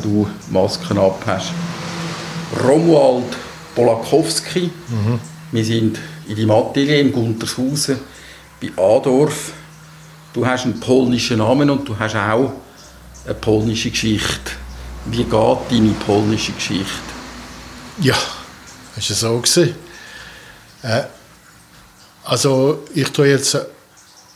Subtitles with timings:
[0.00, 1.52] du Masken ab hast.
[2.64, 3.36] Romuald
[3.74, 4.70] Polakowski.
[4.88, 5.20] Mhm.
[5.52, 7.98] Wir sind in deinem Atelier in Guntershausen
[8.60, 9.52] bei Adorf.
[10.32, 12.52] Du hast einen polnischen Namen und du hast auch
[13.24, 14.52] eine polnische Geschichte.
[15.06, 16.88] Wie geht deine polnische Geschichte?
[18.00, 18.16] Ja,
[18.96, 19.74] ist es so gewesen.
[20.82, 21.02] Äh,
[22.24, 23.64] also ich tue jetzt äh,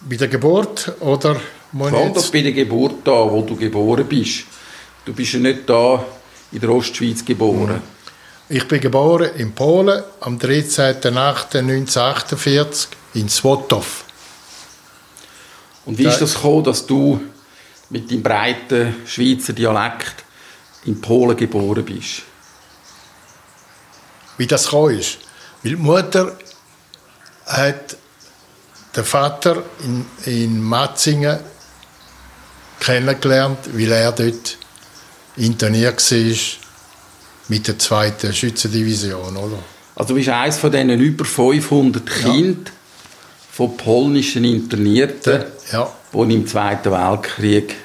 [0.00, 1.36] bei der Geburt oder
[1.78, 4.44] Fang doch bei der Geburt an, wo du geboren bist.
[5.04, 6.06] Du bist ja nicht da
[6.52, 7.82] in der Ostschweiz geboren.
[8.48, 14.04] Ich bin geboren in Polen am 13.08.1948 in Swatow.
[15.86, 17.20] Und wie ist das gekommen, dass du
[17.90, 20.22] mit deinem breiten Schweizer Dialekt
[20.84, 22.22] in Polen geboren bist?
[24.36, 25.18] Wie das gekommen ist?
[25.62, 26.36] Weil die Mutter
[27.46, 27.96] hat
[28.94, 31.40] den Vater in, in Matzingen
[32.78, 34.58] kennengelernt, weil er dort
[35.36, 36.36] interniert war
[37.48, 39.36] mit der zweiten Schützendivision.
[39.36, 39.58] Oder?
[39.94, 42.32] Also du bist eines von diesen über 500 ja.
[42.32, 42.72] Kindern
[43.50, 45.92] von polnischen Internierten, ja.
[46.12, 47.76] die im Zweiten Weltkrieg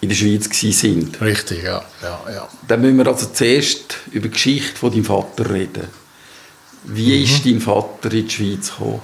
[0.00, 1.16] in der Schweiz waren.
[1.20, 1.84] Richtig, ja.
[2.02, 2.48] ja, ja.
[2.68, 5.88] Dann müssen wir also zuerst über die Geschichte von deinem Vater reden.
[6.84, 7.24] Wie mhm.
[7.24, 9.00] ist dein Vater in die Schweiz gekommen?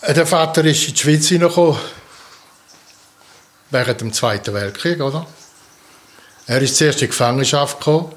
[0.00, 1.78] Äh, der Vater ist in die Schweiz hineingekommen
[3.72, 5.26] während dem Zweiten Weltkrieg, oder?
[6.46, 8.12] Er ist zuerst in die Gefangenschaft gekommen,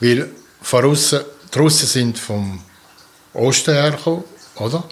[0.00, 1.20] weil von Russen,
[1.52, 2.62] die Russen sind vom
[3.34, 4.24] Osten hergekommen,
[4.56, 4.84] oder?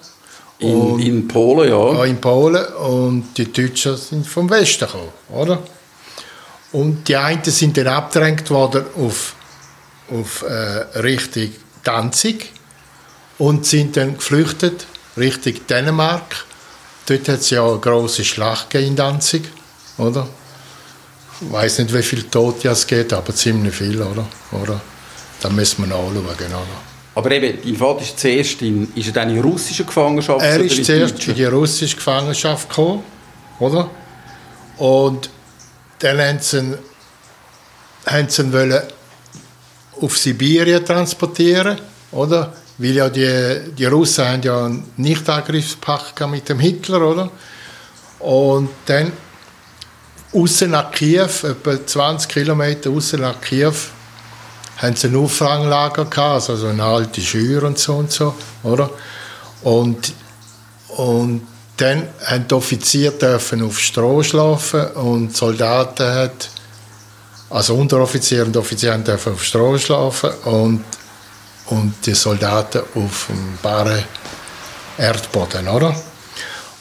[0.58, 1.92] In, in, Polen, ja.
[1.94, 2.64] Ja, in Polen.
[2.74, 5.62] Und die Deutschen sind vom Westen gekommen, oder?
[6.72, 9.34] Und die einen sind dann abgedrängt worden auf,
[10.10, 11.50] auf äh, Richtung
[11.82, 12.52] Danzig
[13.38, 16.44] und sind dann geflüchtet Richtung Dänemark.
[17.06, 19.48] Dort hat es ja eine große Schlacht in Danzig,
[20.00, 20.26] oder?
[21.40, 24.26] Ich weiß nicht, wie viele Tote es geht, aber ziemlich viel, oder?
[24.52, 24.80] oder?
[25.40, 26.80] Da müssen wir anschauen, oder?
[27.14, 30.44] Aber eben, dein Vater ist zuerst in, ist er dann in russischer Gefangenschaft?
[30.44, 33.02] Er ist zuerst in die russische Gefangenschaft gekommen,
[33.58, 33.90] oder?
[34.78, 35.30] Und
[35.98, 36.78] dann haben sie ihn,
[38.06, 38.82] haben sie ihn wollen
[40.00, 41.78] auf Sibirien transportieren,
[42.12, 42.52] oder?
[42.78, 47.30] Weil ja die, die Russen haben ja einen Nichtangriffspakt mit dem Hitler, oder?
[48.20, 49.12] Und dann
[50.32, 53.74] außen nach Kiew, etwa 20 Kilometer außen nach Kiew,
[54.78, 58.90] haben sie ein Auffanglager gehabt, also eine alte Schür und so und so, oder?
[59.62, 60.12] Und,
[60.88, 61.46] und
[61.76, 66.48] dann haben die Offiziere dürfen auf Stroh schlafen und die Soldaten hat,
[67.50, 70.84] also Unteroffiziere und Offiziere dürfen auf Stroh schlafen und
[71.70, 74.04] und die Soldaten auf dem baren
[74.98, 75.94] Erdboden, oder?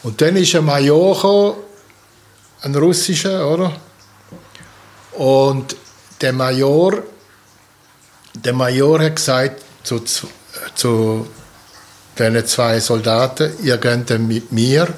[0.02, 1.54] Und dann ist ein Major gekommen,
[2.62, 3.72] ein russischer, oder?
[5.12, 5.76] Und
[6.20, 7.02] der Major,
[8.34, 10.02] der Major hat gesagt zu,
[10.74, 11.26] zu
[12.18, 14.88] diesen zwei Soldaten, ihr geht mit mir,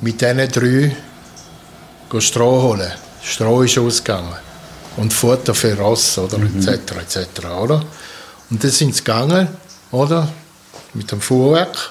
[0.00, 0.96] mit diesen drei
[2.18, 2.92] Stroh holen.
[3.22, 4.36] Stroh ist ausgegangen.
[4.96, 6.36] Und Futter für Ross, oder?
[6.38, 6.68] Mhm.
[6.68, 6.92] Etc.
[6.92, 7.46] etc.
[7.46, 7.82] Oder?
[8.50, 9.48] Und dann sind sie gegangen,
[9.90, 10.28] oder?
[10.92, 11.90] Mit dem Fuhrwerk.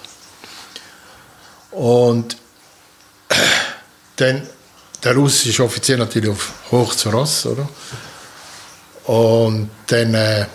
[1.71, 2.37] Und
[4.21, 4.47] dann
[5.03, 7.67] der russische Offizier natürlich auf hoch zu Ross, oder?
[9.05, 10.45] Und dann äh,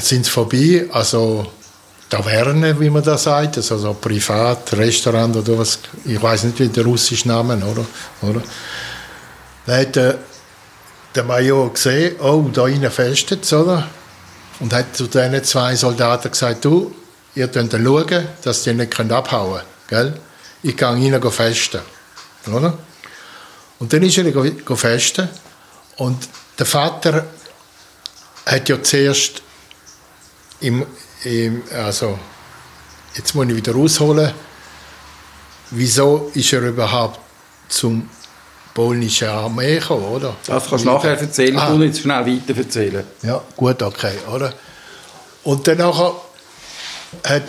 [0.00, 1.50] sind sie vorbei, also
[2.08, 6.68] Taverne, wie man das sagt, also so Privat, Restaurant oder was, ich weiß nicht, wie
[6.68, 7.84] der russische Name, oder?
[8.22, 8.42] oder?
[9.66, 10.18] Dann hat der,
[11.14, 13.86] der Major gesehen, oh, da innen festet es, oder?
[14.60, 16.94] und hat zu diesen zwei Soldaten gesagt, du,
[17.34, 20.14] ihr könnt schauen, dass die nicht abhauen können.
[20.62, 21.80] Ich gehe ihnen festen.
[22.54, 22.76] Oder?
[23.78, 25.28] Und dann ist er festen
[25.96, 26.28] und
[26.58, 27.26] der Vater
[28.46, 29.42] hat ja zuerst
[30.60, 30.84] im,
[31.24, 32.18] im, also
[33.14, 34.32] jetzt muss ich wieder rausholen,
[35.70, 37.20] wieso ist er überhaupt
[37.68, 38.08] zum
[38.74, 40.36] polnische Armee gekommen, oder?
[40.46, 41.68] Das kannst du nachher erzählen, ah.
[41.68, 43.04] und jetzt schnell weiter erzählen.
[43.22, 44.52] Ja, gut, okay, oder?
[45.44, 45.82] Und dann
[47.24, 47.42] hat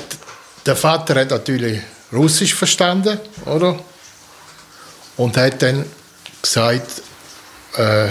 [0.65, 1.81] der Vater hat natürlich
[2.11, 3.79] Russisch verstanden, oder?
[5.19, 5.83] Und hat dann
[6.41, 7.01] gesagt
[7.75, 8.07] äh,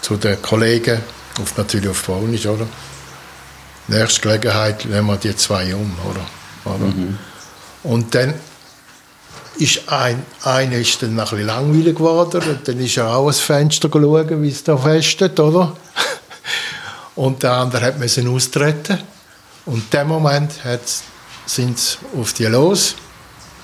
[0.00, 1.00] zu den Kollegen,
[1.40, 2.66] auf, natürlich auf Polnisch, oder?
[3.86, 6.26] Nächste Gelegenheit nehmen wir die zwei um, oder?
[6.64, 6.86] oder?
[6.86, 7.16] Mhm.
[7.84, 8.34] Und dann
[9.56, 13.38] ist ein, einer ist dann ein bisschen langweilig geworden und dann ist er auch ans
[13.38, 15.76] Fenster schauen, wie es da festet, oder?
[17.14, 18.98] Und der andere hat müssen austreten.
[19.66, 20.52] Und in dem Moment
[21.46, 22.96] sind sie auf die los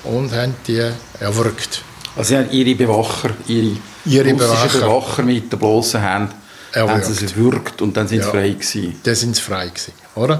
[0.04, 1.82] und haben die erwürgt.
[2.18, 4.80] Also sie haben ihre Bewacher, ihre, Ihre Bewacher.
[4.80, 6.32] Bewacher mit der bloßen Hand,
[6.74, 7.04] haben Erwürgt.
[7.06, 8.30] sie es gewürgt und dann sind sie Ja.
[8.32, 8.96] frei gewesen.
[9.04, 10.38] Da sind sie frei gewesen, oder?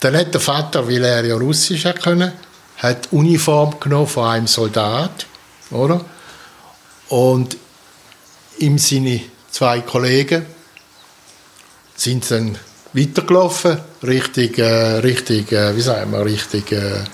[0.00, 2.32] Dann hat der Vater, weil er ja Russisch können,
[2.78, 5.26] hat die Uniform genommen von einem Soldat,
[5.70, 6.04] oder?
[7.08, 7.56] Und
[8.58, 9.20] ihm seine
[9.50, 10.44] zwei Kollegen
[11.94, 12.58] sind dann
[12.94, 17.04] weitergelaufen, Richtung, äh, Richtung äh, wie sagen wir, Richtung äh,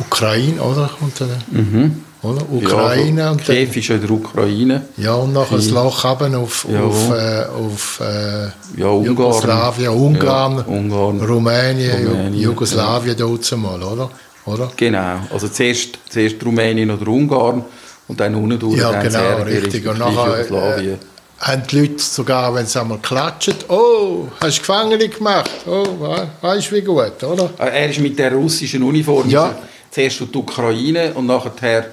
[0.00, 0.90] Ukraine, oder?
[1.00, 2.42] Und dann, oder?
[2.52, 4.82] Ukraine ja, und Kiew ist ja in der Ukraine.
[4.96, 6.80] ja, und nachher das Loch runter auf, Ja.
[6.82, 9.04] auf, äh, auf äh, Ja, Ungarn.
[9.04, 11.20] Jugoslawien, Ungarn, Ja, Ungarn.
[11.20, 14.10] Rumänien, Rumänien, Jugoslawien dazu mal, oder?
[14.44, 14.70] oder?
[14.76, 15.20] Genau.
[15.32, 17.64] Also zuerst, zuerst Rumänien oder Ungarn
[18.08, 19.86] und dann unten durch Ja, genau, Serbien, richtig.
[19.86, 20.94] Und nachher Jugoslawien.
[20.94, 20.98] äh,
[21.38, 25.50] haben die Leute sogar, wenn sie einmal klatschen, oh, hast du Gefangene gemacht?
[25.66, 27.50] Oh, we- weißt du, wie gut, oder?
[27.58, 29.48] Ah, Er ist mit der russischen Uniform Ja.
[29.48, 29.58] er
[29.90, 31.86] zuerst die Ukraine und nachher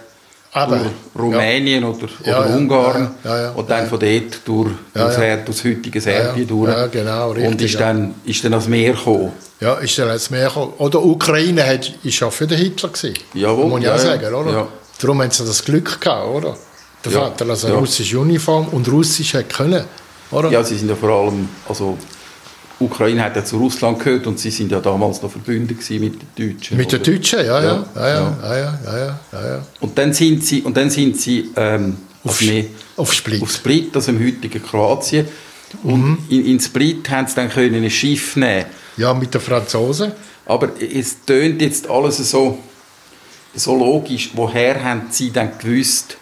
[0.54, 0.82] Durch
[1.18, 5.14] Rumänien oder, Ja, oder ja, Ungarn ja, und dann von dort durch, durch.
[5.14, 6.92] Ser- durch das heutige Serbien Ja, durch.
[6.92, 7.80] genau, Und richtig, ist ja.
[7.80, 9.32] dann, ist dann ans Meer gekommen.
[9.60, 10.74] Ja, ist dann jetzt mehr gekommen.
[10.78, 13.14] Oder Ukraine hat, ist ja für den Hitler gewesen.
[13.34, 14.68] Jawohl, Muss ich ja, auch sagen, oder?
[15.02, 16.56] Darum haben sie das Glück gehabt, oder?
[17.04, 19.84] Der Vater also eine russische Uniform und Russisch hat können,
[20.32, 20.50] oder?
[20.52, 21.98] Ja, sie sind ja vor allem, also
[22.84, 26.54] Ukraine hat ja zu Russland gehört und sie sind ja damals noch verbündet mit den
[26.54, 26.78] Deutschen.
[26.78, 27.04] Mit den?
[27.04, 28.38] Deutschen, ja, ja, Ja, ja, ja, ja.
[28.42, 29.66] ja, ja, ja, ja, ja, ja.
[29.80, 32.66] Und dann sind sie, und dann sind sie ähm, Auf, auf, mehr,
[32.98, 33.42] auf Split.
[33.42, 35.28] auf Split, also im heutigen Kroatien.
[35.84, 36.18] Und Mhm.
[36.30, 38.66] in, in Split haben sie dann können ein Schiff nehmen
[38.98, 40.12] Ja, mit den Franzosen.
[40.46, 42.60] Aber es tönt jetzt alles so,
[43.56, 44.30] so logisch.
[44.36, 46.18] Woher haben sie dann gewusst?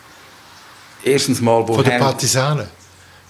[1.04, 2.00] Erstens mal, Von den woher...
[2.00, 2.68] Partisanen.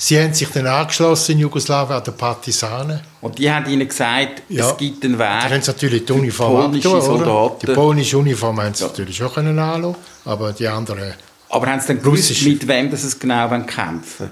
[0.03, 3.01] Sie haben sich dann angeschlossen in Jugoslawien an den Partisanen.
[3.21, 4.71] Und die haben ihnen gesagt, Ja.
[4.71, 5.63] es gibt einen Da haben Weg.
[5.63, 7.01] sie natürlich die Uniform polnische?
[7.01, 7.67] Soldaten.
[7.67, 8.89] Die polnische Uniform haben sie Ja.
[8.89, 9.95] natürlich auch können anlassen,
[10.25, 11.13] aber die anderen...
[11.49, 14.31] Aber haben sie dann gewusst, mit wem das es genau wollen kämpfen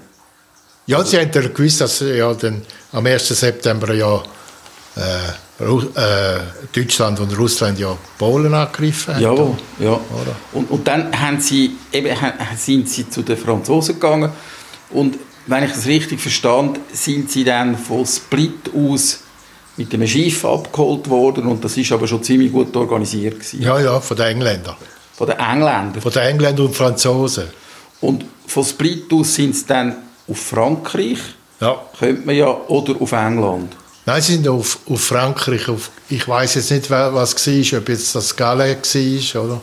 [0.86, 3.28] Ja, sie haben dann gewusst, dass ja dann am 1.
[3.28, 4.20] September ja
[4.96, 6.40] äh, äh,
[6.74, 9.22] Deutschland und Russland ja Polen angegriffen haben.
[9.22, 9.90] Jawohl, ja.
[9.92, 10.34] Oder?
[10.52, 12.12] Und, und dann haben sie, eben,
[12.56, 14.32] sind sie zu den Franzosen gegangen
[14.90, 15.16] und
[15.50, 19.20] wenn ich das richtig verstand, sind sie dann von Split aus
[19.76, 23.62] mit dem Schiff abgeholt worden und das ist aber schon ziemlich gut organisiert gewesen.
[23.62, 24.76] Ja, ja, von den Engländern.
[25.16, 26.00] von den Engländern.
[26.00, 27.44] Von den Engländern und Franzosen.
[28.00, 29.96] Und von Split aus sind sie dann
[30.28, 31.18] auf Frankreich,
[31.60, 31.80] Ja.
[31.98, 33.72] könnte man ja, oder auf England.
[34.06, 35.68] Nein, sie sind auf, auf Frankreich.
[35.68, 37.14] Auf, ich weiß jetzt nicht, was
[37.46, 38.94] war, ob jetzt das Galles
[39.34, 39.60] war oder,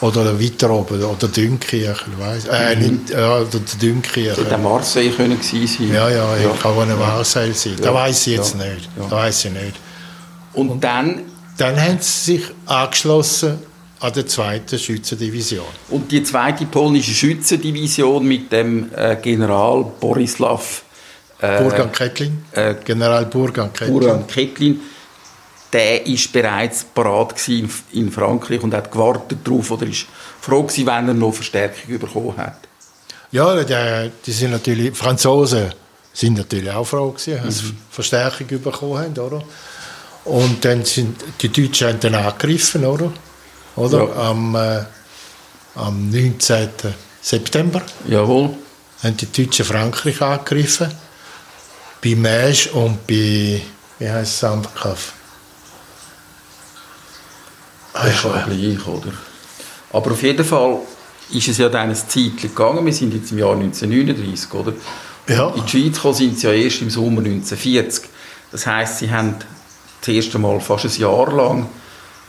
[0.00, 2.44] oder weiter oben, oder Dünkirch, ich weiss.
[2.46, 4.36] Äh, nicht, ja, oder Dünkirch.
[4.36, 5.68] Hätte Marseille können sein.
[5.92, 6.50] Ja, ja, ja.
[6.60, 7.76] kann auch eine Marseille sein.
[7.82, 8.88] Ja, weiß ich jetzt ja, nicht.
[8.96, 9.06] ja.
[9.08, 9.76] Da weiß ich nicht.
[10.52, 11.22] Und dann,
[11.56, 13.58] Dann haben sie sich angeschlossen
[14.00, 15.66] an der zweiten Schützendivision.
[15.90, 20.84] und die zweite polnische Schützendivision mit dem äh, General Borislav
[21.40, 23.98] äh, Burgan Kettlin, äh, General Burgan Kettlin.
[23.98, 24.80] Buran Ketlin,
[25.72, 30.06] der ist bereits parat in, in Frankreich und hat gewartet darauf oder ist
[30.40, 32.58] froh gewesen, wenn er noch Verstärkung bekommen hat.
[33.30, 35.72] Ja, die, die sind natürlich, Franzosen
[36.12, 39.42] sind natürlich auch froh gewesen, dass sie Verstärkung bekommen haben, oder?
[40.24, 43.12] Und dann sind die Deutschen haben dann angegriffen, oder?
[43.76, 44.08] Oder?
[44.08, 44.30] Ja.
[44.30, 44.84] Am, äh,
[45.74, 46.68] am 19.
[47.20, 48.50] September Jawohl.
[49.02, 50.92] haben die Deutschen Frankreich angegriffen.
[52.02, 53.60] Bei Mesch und bei,
[53.98, 55.12] wie heißt es, Sandkaff?
[57.98, 59.12] Ah, Das ist ja gleich, oder?
[59.92, 60.78] Aber auf jeden Fall
[61.32, 62.86] ist es ja dann ein Zeit gegangen.
[62.86, 64.72] Wir sind jetzt im Jahr 1939, oder?
[65.28, 65.48] Ja.
[65.50, 68.04] In die Schweiz gekommen sind sie ja erst im Sommer 1940.
[68.52, 69.34] Das heisst, sie haben
[70.00, 71.66] das erste Mal fast ein Jahr lang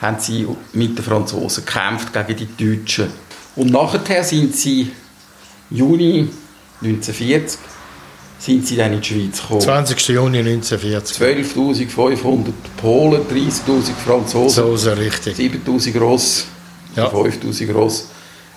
[0.01, 3.11] haben sie mit den Franzosen gekämpft gegen die Deutschen.
[3.55, 4.91] Und nachher sind sie
[5.69, 6.29] Juni
[6.81, 7.59] 1940
[8.39, 9.61] sind sie dann in die Schweiz gekommen.
[9.61, 10.07] 20.
[10.09, 11.17] Juni 1940.
[11.17, 12.45] 12.500
[12.77, 15.35] Polen, 30.000 Franzosen, So ist er richtig.
[15.35, 16.45] 7000 Ross,
[16.95, 17.09] Ja.
[17.09, 18.07] 5000 Ross.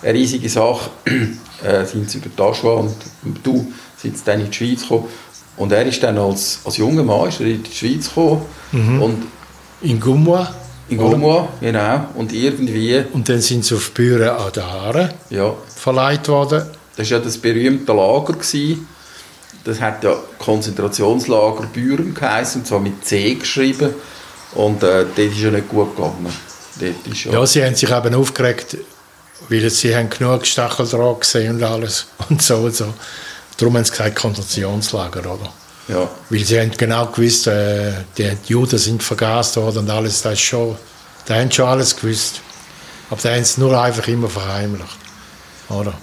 [0.01, 0.89] Eine riesige Sache.
[1.63, 2.95] äh, sind sie über die Aschwa und
[3.43, 5.05] du sind sie dann in die Schweiz gekommen.
[5.57, 8.41] Und er ist dann als, als junger Mann ist er in die Schweiz gekommen.
[8.71, 9.23] Und
[9.81, 10.47] In Gummois.
[10.89, 12.07] in Gomua, genau.
[12.15, 16.63] Und irgendwie, Und dann sind sie auf Bühne an der Haare ja, verleiht worden.
[16.95, 18.33] das war ja das berühmte Lager.
[18.33, 18.87] Gewesen.
[19.63, 23.93] Das hat ja Konzentrationslager Büren geheißen, und zwar mit C geschrieben.
[24.55, 26.33] Und äh, dort ist ja nicht gut gegangen.
[26.79, 28.77] Ja, Ja, sie haben sich eben aufgeregt,
[29.49, 32.93] weil sie haben genug Stacheldraht gesehen und alles und so und so.
[33.57, 35.53] Darum haben sie gesagt Konzentrationslager, oder?
[35.87, 36.09] ja.
[36.29, 40.41] Weil sie haben genau gewusst, äh, die Juden sind vergast worden und alles, das ist
[40.41, 40.75] schon,
[41.25, 42.41] da haben schon alles gewusst.
[43.09, 44.97] Aber da haben sie nur einfach immer verheimlicht,
[45.69, 45.93] oder?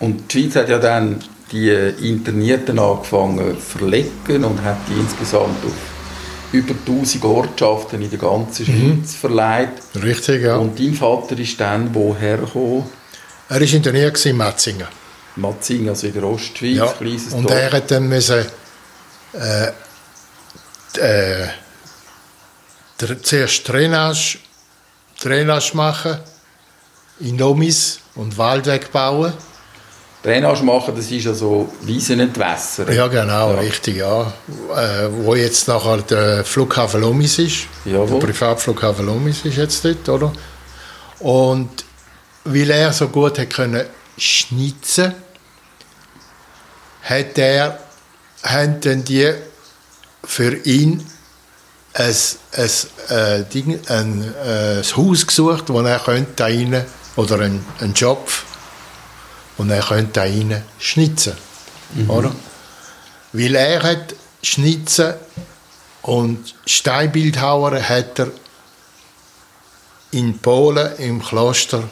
[0.00, 1.22] Und die Schweiz hat ja dann
[1.52, 1.70] die
[2.08, 5.72] Internierten angefangen zu verlegen und hat die insgesamt auf
[6.52, 9.02] über 1000 Ortschaften in der ganzen Mhm.
[9.04, 9.68] Schweiz verleiht.
[10.02, 10.56] Richtig, ja.
[10.56, 12.84] Und dein Vater ist dann woher gekommen?
[13.48, 14.86] er war interniert in Matzingen.
[15.36, 16.86] Matzing, also in der Ostschweiz, Ja.
[16.86, 17.54] kleines Und Dorf.
[17.58, 18.44] er hat dann müssen,
[19.32, 19.66] äh,
[20.98, 21.48] äh,
[23.22, 24.38] zuerst Drainage,
[25.22, 26.18] Drainage machen,
[27.20, 29.32] in Lomis und Waldweg bauen.
[30.22, 32.92] Drainage machen, das ist also Wiesen entwässern.
[32.94, 33.58] Ja, genau, Ja.
[33.60, 34.22] richtig, ja.
[34.76, 37.60] Äh, wo jetzt nachher der Flughafen Lomis ist.
[37.86, 38.20] Jawohl.
[38.20, 40.32] Der Privatflughafen Lomis ist jetzt dort, oder?
[41.20, 41.84] Und
[42.44, 43.84] weil er so gut hat können
[44.18, 45.14] schnitzen,
[47.02, 47.78] hat er,
[48.42, 49.32] haben dann die
[50.24, 51.06] für ihn
[51.94, 52.14] ein,
[52.56, 52.70] ein,
[53.16, 56.84] äh, Ding, ein, äh, ein Haus gesucht, wo er könnte da rein,
[57.16, 58.28] oder einen, einen Job,
[59.56, 61.34] wo er könnte da rein schnitzen,
[62.08, 62.32] oder?
[63.32, 65.14] Weil er hat schnitzen
[66.02, 68.28] und Steinbildhauer hat er
[70.12, 71.84] in Polen im Kloster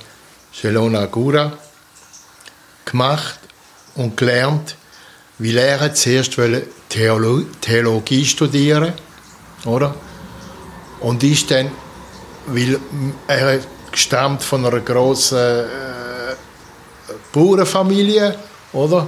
[0.53, 1.53] Zielona Góra
[2.85, 3.39] gemacht
[3.95, 4.77] und gelernt,
[5.39, 6.37] weil er zuerst
[6.89, 8.93] Theolo Theologie studieren,
[9.65, 9.95] oder?
[11.01, 11.71] Und ist dann,
[12.47, 12.81] weil
[13.29, 13.61] er
[13.93, 15.98] stammt von einer großen äh,
[17.33, 18.35] Bauernfamilie,
[18.73, 19.07] oder?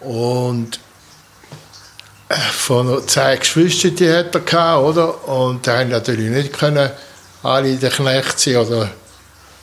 [0.00, 0.80] Und
[2.28, 5.28] äh, von zehn Geschwistern die hat er gehabt, oder?
[5.28, 6.90] Und die haben natürlich nicht können
[7.42, 8.90] alle der Knecht sein oder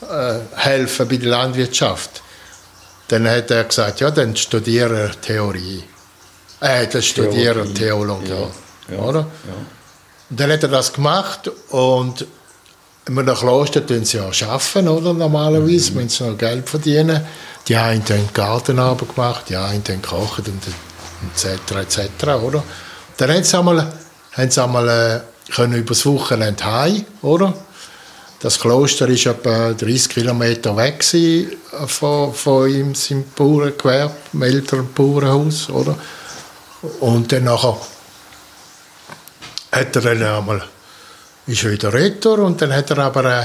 [0.02, 2.22] äh, helfen bei der Landwirtschaft.
[3.08, 5.82] Dann hat er gesagt, ja, dann studiere er Theorie.
[6.60, 8.28] Äh, dann studiere er Theologie.
[8.28, 9.20] Ja, ja, oder?
[9.20, 9.54] ja.
[10.30, 12.26] Und dann hat er das gemacht und
[13.06, 15.14] in einem Kloster tun sie ja arbeiten, oder?
[15.14, 17.24] Normalerweise, wenn sie noch Geld verdienen.
[17.68, 20.62] Die einen haben den Gartenarbeit gemacht, die einen haben gekocht und
[21.34, 21.98] etc.
[21.98, 22.24] etc.
[22.42, 22.64] Oder?
[23.18, 23.92] Dann haben sie einmal,
[24.32, 27.52] haben sie einmal äh, können übers Wochenende heim, oder?
[28.40, 31.56] Das Kloster war etwa 30 Kilometer weg gewesen
[31.86, 35.98] von, von ihm, seinem Bauerngewerbe, dem älteren Bauernhaus, oder?
[37.00, 37.76] Und dann nachher
[39.72, 40.62] hat er dann einmal,
[41.46, 43.42] ist er wieder retour und dann hat er aber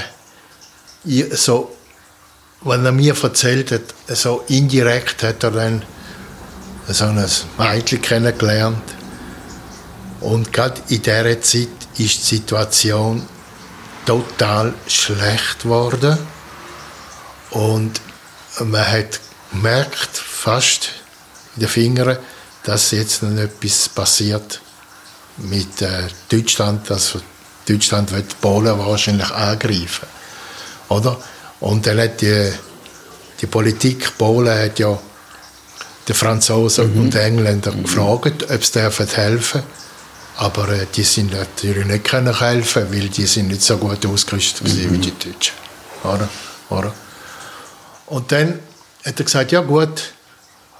[1.06, 1.76] äh, so,
[2.66, 5.84] wenn er mir erzählt hat, so indirekt hat er dann
[6.88, 7.26] so ein
[7.58, 8.84] Mädchen kennengelernt.
[10.22, 11.68] Und gerade in dieser Zeit
[11.98, 13.28] ist die Situation
[14.06, 16.18] total schlecht geworden.
[17.52, 18.02] Und
[18.60, 19.20] man hat
[19.52, 20.90] gemerkt, fast
[21.56, 22.18] in den Fingern,
[22.64, 24.62] dass jetzt noch etwas passiert
[25.38, 26.90] mit äh, Deutschland.
[26.90, 27.22] Also
[27.68, 30.08] Deutschland wird Polen wahrscheinlich angreifen.
[30.90, 31.18] Oder?
[31.64, 32.52] Und dann hat die,
[33.40, 35.00] die Politik Polen hat ja
[36.08, 39.64] die Franzosen und die Engländer gefragt, ob sie dürfen helfen
[40.38, 44.66] aber äh, die sind natürlich nicht können helfen, weil die sind nicht so gut ausgerüstet
[44.66, 45.56] gewesen wie die Deutschen.
[46.04, 46.30] Oder?
[46.70, 46.94] Oder?
[48.08, 48.60] Und dann
[49.06, 50.14] hat er gesagt, ja gut,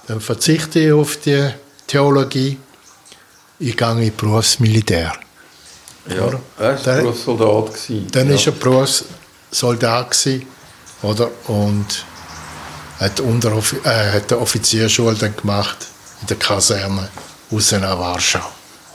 [0.06, 1.50] dann verzichte ich auf die
[1.86, 2.58] Theologie,
[3.58, 5.12] ich gehe in die Berufsmilitär.
[6.08, 6.40] Ja, Oder?
[6.58, 7.72] er war Dann- Berufssoldat.
[8.10, 8.34] Dann ja.
[8.34, 10.46] war er Berufssoldat, gewesen,
[11.04, 11.30] oder?
[11.48, 12.04] Und
[12.98, 15.76] hat, Unteroffi äh, hat eine Offizierschule dann gemacht
[16.22, 17.08] in der Kaserne
[17.50, 18.40] außen nach Warschau.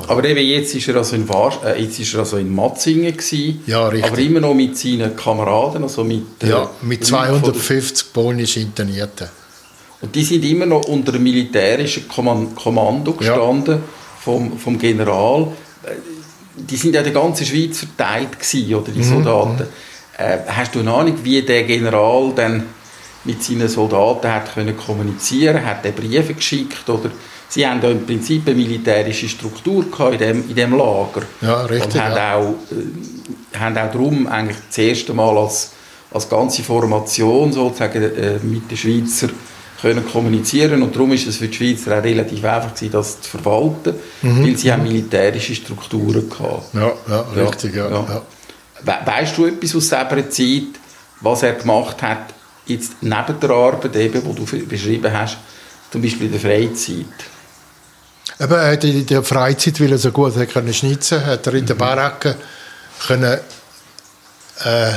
[0.07, 3.11] Aber eben jetzt ist er also in, War äh, jetzt ist er also in Matzingen
[3.17, 4.09] gewesen, Ja, richtig.
[4.11, 8.13] aber immer noch mit seinen Kameraden, also mit, äh, Ja, mit Leuten von der- 250
[8.13, 9.27] polnischen Internierten.
[10.01, 13.33] Und die sind immer noch unter dem militärischen Komman- Kommando Ja.
[13.35, 13.83] gestanden
[14.23, 15.47] vom, vom General.
[15.83, 15.89] Äh,
[16.61, 19.67] Die sind ja in der ganzen Schweiz verteilt gewesen, oder Mhm, die Soldaten.
[20.19, 22.65] Äh, hast du eine Ahnung, wie der General dann
[23.23, 25.65] mit seinen Soldaten hat können kommunizieren?
[25.65, 27.09] Hat er Briefe geschickt oder
[27.51, 31.23] Sie haben ja im Prinzip eine militärische Struktur gehabt in dem, in dem Lager.
[31.41, 32.35] Ja, richtig, Und haben, ja.
[32.35, 35.71] auch, äh, haben auch darum eigentlich das erste Mal als,
[36.11, 39.29] als ganze Formation sozusagen äh, mit den Schweizer
[39.81, 43.29] können kommunizieren und darum ist es für die Schweizer auch relativ einfach gewesen, das zu
[43.31, 44.43] verwalten, Mhm.
[44.45, 46.73] weil sie haben militärische Strukturen gehabt.
[46.73, 47.89] Ja, ja, Ja, richtig, ja.
[47.89, 48.05] ja.
[48.09, 48.21] ja.
[48.83, 50.79] We weißt du etwas aus dieser Zeit,
[51.21, 52.33] was er gemacht hat,
[52.65, 55.37] jetzt neben der Arbeit, eben, die du beschrieben hast,
[55.91, 57.05] zum Beispiel in der Freizeit?
[58.39, 61.53] Eben, er hat in der Freizeit, weil er so gut hat können schnitzen hat er
[61.55, 62.35] in der Baracke
[63.05, 63.39] können,
[64.63, 64.89] äh,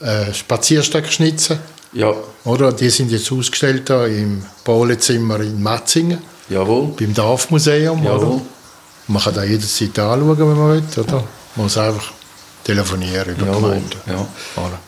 [0.00, 1.58] äh, Spazierstöcke schnitzen.
[1.92, 2.12] Ja,
[2.44, 2.72] Oder?
[2.72, 6.18] Die sind jetzt ausgestellt da im Polenzimmer in Matzingen,
[6.48, 6.94] jawohl.
[6.98, 8.02] beim Dorfmuseum.
[8.04, 8.26] Jawohl.
[8.26, 8.42] Oder?
[9.08, 10.82] Man kann da jederzeit anschauen, wenn man will.
[10.98, 11.24] Oder?
[11.56, 12.12] Man muss einfach
[12.68, 13.96] telefonieren über Jawohl, Gemeinde.
[14.06, 14.28] ja.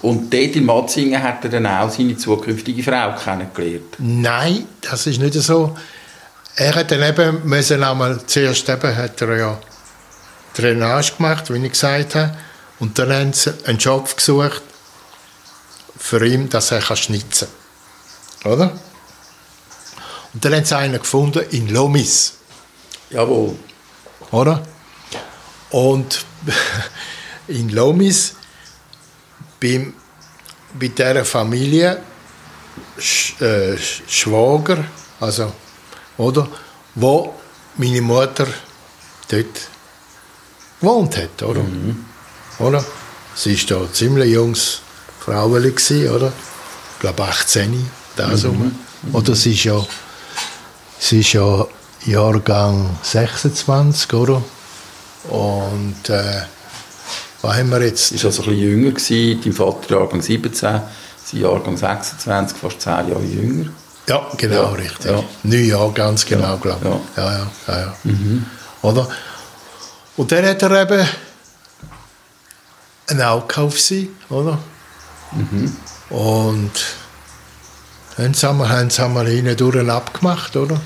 [0.02, 3.96] Und dort in Matzingen hat er dann auch seine zukünftige Frau kennengelernt.
[3.98, 5.74] Nein, das ist nicht so.
[6.56, 9.58] Er hat dann eben müssen einmal, zuerst eben hat er ja
[10.54, 12.36] Drainage gemacht, wie ich gesagt habe,
[12.80, 14.60] und dann haben sie einen Job gesucht
[15.96, 17.48] für ihn, dass er kann schnitzen
[18.42, 18.52] kann.
[18.52, 18.72] Oder?
[20.34, 22.34] Und dann haben sie einen gefunden in Lomis.
[23.08, 23.56] Jawohl.
[24.32, 24.62] Oder?
[25.70, 26.26] Und
[27.50, 28.34] in Lomis,
[29.60, 29.94] beim,
[30.74, 32.02] bei dieser Familie,
[32.98, 33.76] Sch, äh,
[34.08, 34.84] Schwager,
[35.20, 35.52] also,
[36.16, 36.48] oder?
[36.94, 37.34] Wo
[37.76, 38.46] meine Mutter
[39.28, 39.68] dort
[40.80, 41.64] gewohnt hat, oder?
[42.58, 42.84] oder?
[43.34, 44.80] Sie war da ein ziemlich junges
[45.20, 45.72] Fraueli,
[46.08, 46.32] oder?
[46.94, 48.74] Ich glaube 18, da mhm.
[49.12, 49.84] Oder sie ist ja,
[50.98, 51.66] sie ist ja
[52.06, 54.42] Jahrgang 26, oder?
[55.28, 56.42] Und äh,
[57.42, 58.12] was haben wir jetzt?
[58.12, 60.52] Ist also ein bisschen jünger gewesen, dein Vater Jahrgang 17,
[61.24, 63.70] sein Jahrgang 26, fast 10 Jahre jünger.
[64.08, 65.10] Ja, genau, Ja, richtig.
[65.10, 65.22] ja.
[65.44, 67.16] Neun Jahre, ganz genau, Ja, glaube ich.
[67.16, 67.24] ja.
[67.24, 67.80] Ja, ja, ja.
[68.04, 68.20] ja.
[68.82, 69.08] Oder?
[70.16, 71.06] Und dann hat er eben
[73.08, 74.58] ein Auge auf sie, oder?
[76.10, 76.70] Und
[78.16, 80.80] dann haben wir, haben hinten durch abgemacht, oder?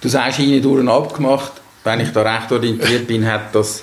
[0.00, 1.52] Du sagst ihnen durch und abgemacht,
[1.84, 3.82] wenn ich da recht orientiert bin, hat das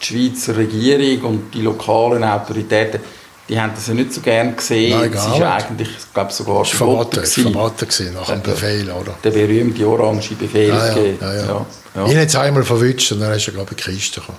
[0.00, 3.00] die Schweizer Regierung und die lokalen Autoritäten,
[3.48, 4.98] die haben das ja nicht so gern gesehen.
[4.98, 5.42] Nein, gar ist nicht.
[5.46, 7.42] eigentlich, ich glaube sogar war verboten, gewesen.
[7.42, 8.42] verboten gewesen, nach dem ja.
[8.42, 9.14] Befehl, oder?
[9.24, 11.66] Der berühmte orange Befehl Ja, ja, ja, ja.
[11.94, 12.06] Ja.
[12.06, 14.38] Ihn hat es einmal verwünscht und dann ist er, glaube ich, in die Kiste gekommen.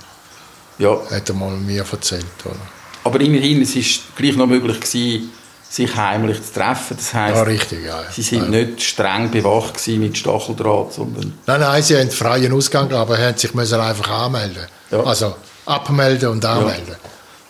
[0.77, 0.97] Ja.
[1.09, 2.55] Hat er mal mir erzählt, oder?
[3.03, 5.31] Aber immerhin, es ist gleich noch möglich gewesen,
[5.69, 6.97] sich heimlich zu treffen.
[6.97, 8.01] Das heisst, Ja, richtig, ja.
[8.01, 8.11] ja.
[8.11, 12.91] sie sind nicht streng bewacht gewesen mit Stacheldraht, sondern Nein, nein, sie haben freien Ausgang,
[12.91, 14.67] aber haben sich müssen einfach anmelden.
[14.91, 15.03] Ja.
[15.03, 15.35] Also
[15.69, 16.95] abmelden und anmelden.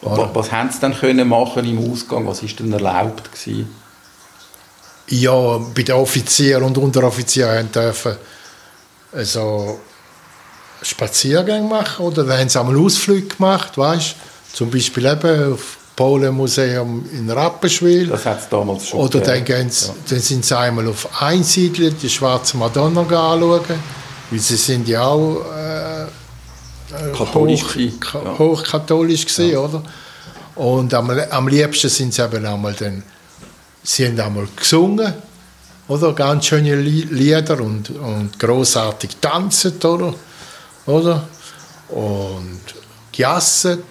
[0.01, 2.27] wa- was haben sie dann können machen im Ausgang?
[2.27, 3.73] Was ist denn erlaubt gewesen?
[5.07, 8.15] Ja, bei den Offizieren und Unteroffizieren dürfen
[9.23, 9.79] so
[10.81, 14.15] Spaziergänge machen oder dann haben sie einmal Ausflüge gemacht, weißt
[14.53, 18.07] Zum Beispiel eben auf Polenmuseum in Rapperswil.
[18.07, 21.89] Das hat es damals schon Oder dann, gehen sie, dann sind sie einmal auf Einsiedler,
[21.89, 23.61] die schwarze Madonna anschauen,
[24.31, 25.43] weil sie sind ja auch
[26.91, 27.75] äh, Katholisch hoch,
[28.13, 28.37] ja.
[28.39, 29.83] hochkatholisch gewesen, oder?
[30.55, 33.03] Und am, am liebsten sind sie eben einmal dann,
[33.83, 35.13] sie haben einmal gesungen,
[35.87, 36.13] oder?
[36.13, 40.13] Ganz schöne Li- Lieder und, und grossartig tanzen, oder?
[40.85, 41.27] oder?
[41.89, 42.59] Und
[43.11, 43.83] gejasset.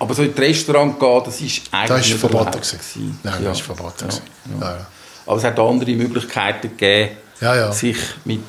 [0.00, 3.18] Aber so in das Restaurant gehen, das ist eigentlich Das ist verboten gewesen.
[3.22, 4.14] Nein, das ist verboten Ja,
[4.60, 4.60] ja.
[4.60, 4.86] Ja, ja.
[5.26, 7.72] Aber es hat andere Möglichkeiten gegeben, Ja, ja.
[7.72, 8.40] sich mit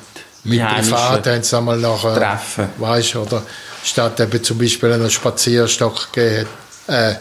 [0.44, 2.68] Mit Einheimischen Privat haben sie einmal nachher, treffen.
[2.78, 3.42] weißt, oder
[3.84, 6.48] statt eben zum Beispiel einen Spazierstock gegeben
[6.86, 7.14] äh,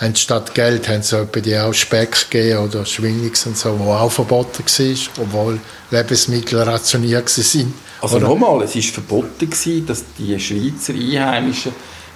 [0.00, 4.10] haben statt Geld haben sie die auch Speck gegeben oder Schwingungs und so, wo auch
[4.10, 7.74] verboten war, obwohl Lebensmittel rationiert waren.
[8.00, 11.72] Also nochmal, es war verboten, gewesen, dass die Schweizer Einheimischen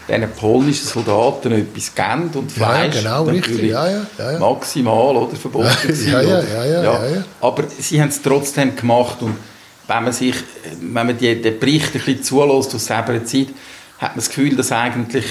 [0.09, 3.03] diesen polnischen Soldaten etwas geben und Ja, ja, Fleisch.
[3.03, 3.71] genau, richtig.
[3.71, 4.39] Ja, ja, ja, ja.
[4.39, 7.25] Maximal oder, verboten Ja, gewesen, ja, ja, ja, ja, ja, ja.
[7.41, 9.37] Aber sie haben es trotzdem gemacht und
[9.87, 10.35] wenn man sich,
[10.81, 13.49] wenn man die, den Bericht ein bisschen zulässt aus selber Zeit,
[13.99, 15.27] hat man das Gefühl, dass eigentlich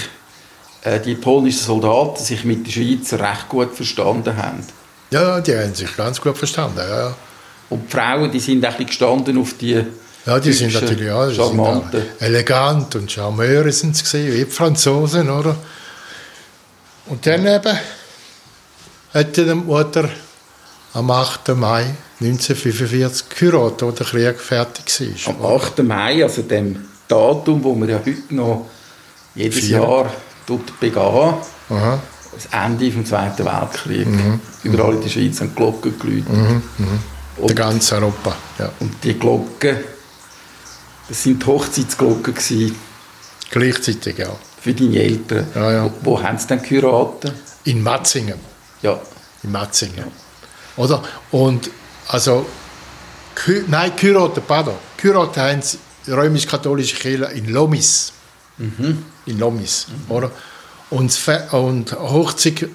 [0.82, 4.64] äh, die polnischen Soldaten sich mit den Schweizer recht gut verstanden haben.
[5.10, 6.78] Ja, die haben sich ganz gut verstanden.
[6.78, 7.14] Ja.
[7.70, 9.82] Und die Frauen, die sind ein bisschen gestanden auf die
[10.26, 14.50] Ja, die sind natürlich ja, die sind elegant und Charmeur sind sie gewesen, wie die
[14.50, 15.56] Franzosen, oder?
[17.06, 17.78] Und dann eben
[19.12, 20.08] hat die Mutter
[20.94, 21.48] am 8.
[21.56, 25.34] Mai 1945 geheiratet, wo der Krieg fertig war.
[25.50, 25.82] Am 8.
[25.82, 28.66] Mai, also dem Datum, wo wir ja heute noch
[29.34, 29.78] jedes Vier.
[29.78, 30.12] Jahr
[30.46, 30.96] tut begehen,
[31.70, 32.00] Aha.
[32.32, 34.06] das Ende des Zweiten Weltkriegs.
[34.08, 34.40] Mhm.
[34.62, 36.28] Überall in der Schweiz haben Glocken geläutet.
[37.36, 38.36] Der Und, ganze Europa.
[38.58, 38.70] Ja.
[38.78, 39.76] und die Glocken,
[41.08, 42.76] das sind die Hochzeitsglocken gewesen
[43.50, 44.28] Gleichzeitig ja.
[44.60, 45.46] für deine Eltern.
[45.54, 45.84] Ja, ja.
[46.02, 47.34] Wo, wo haben sie denn geheiratet?
[47.64, 48.38] In Matzingen.
[48.82, 48.98] Ja,
[49.42, 50.04] In Matzingen.
[50.76, 51.02] Oder?
[51.30, 51.70] Und
[52.08, 52.46] also,
[53.66, 54.74] nein, geheiratet, pardon.
[54.96, 55.62] Geheiratet haben
[56.06, 58.12] die römisch-katholische Kirche in Lomis.
[59.26, 60.30] In Lomis, oder?
[60.90, 61.18] Und,
[61.52, 62.68] und Hochzeit,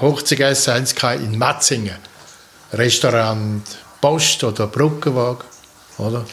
[0.00, 1.96] Hochzeitessen haben sie in Matzingen.
[2.72, 3.62] Restaurant
[4.00, 5.44] Post oder Brückenwagen,
[5.98, 6.24] oder?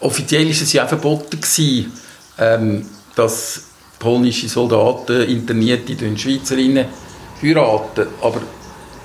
[0.00, 1.92] Offiziell war es ja auch verboten, gewesen,
[2.38, 3.62] ähm, dass
[3.98, 6.86] polnische Soldaten, Internierte Schweizerinnen
[7.42, 8.06] heiraten.
[8.20, 8.40] Aber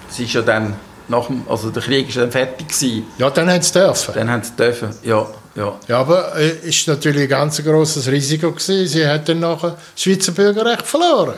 [0.10, 0.76] es ist ja dann
[1.08, 3.06] nach dem, also der Krieg ist dann fertig gewesen.
[3.18, 4.13] Ja, dann haben sie dürfen.
[4.13, 5.80] Dann haben sie dürfen, ja, ja.
[5.88, 8.88] Ja, aber es ist natürlich ein ganz grosses Risiko gewesen.
[8.88, 11.36] Sie hat dann nachher das Schweizer Bürgerrecht verloren.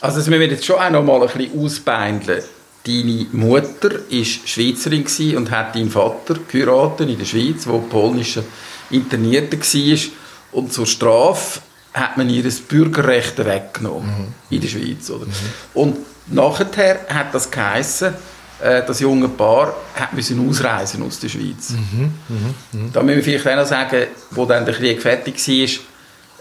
[0.00, 2.42] Also das müssen wir jetzt schon auch noch mal ein bisschen ausbeindeln.
[2.86, 8.44] Deine Mutter war Schweizerin und hat deinen Vater geheiratet in der Schweiz, wo polnischer
[8.90, 9.98] Internierter war.
[10.52, 11.60] Und zur Strafe
[11.92, 14.34] hat man ihr das Bürgerrecht weggenommen mhm.
[14.50, 15.10] in der Schweiz.
[15.10, 15.26] Oder?
[15.26, 15.32] Mhm.
[15.74, 15.96] Und
[16.28, 18.14] nachher hat das geheissen,
[18.60, 21.70] äh, das junge Paar hat müssen ausreisen aus der Schweiz.
[21.70, 22.12] Mhm.
[22.28, 22.54] Mhm.
[22.72, 22.92] Mhm.
[22.92, 25.36] Da müssen wir vielleicht auch noch sagen, wo dann der Krieg fertig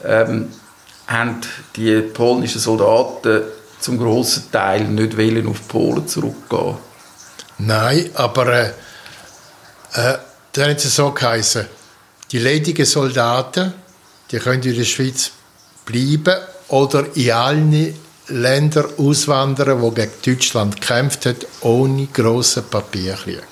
[0.04, 0.47] war, ähm,
[1.08, 1.41] haben
[1.75, 3.43] die polnischen Soldaten
[3.80, 6.75] zum grossen Teil nicht wollen auf Polen zurückgehen.
[7.58, 8.69] Nein, aber äh,
[9.93, 10.17] äh,
[10.54, 11.65] dann hat es so geheißen,
[12.32, 13.73] die ledigen Soldaten,
[14.32, 15.32] die können in der Schweiz
[15.86, 16.36] bleiben
[16.69, 17.95] oder in allen
[18.27, 23.43] Ländern auswandern, die gegen Deutschland gekämpft haben, ohne grossen Papierkrieg.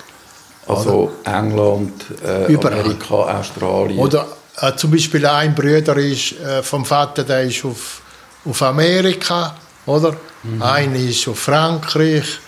[0.67, 1.39] Also oder?
[1.39, 3.99] England, äh, Amerika, Australien.
[3.99, 4.27] Oder
[4.61, 8.01] äh, zum Beispiel ein Bruder ist äh, vom Vater, der ist auf,
[8.45, 9.55] auf Amerika,
[9.85, 10.15] oder?
[10.43, 10.61] Mhm.
[10.61, 12.39] Einer ist auf Frankreich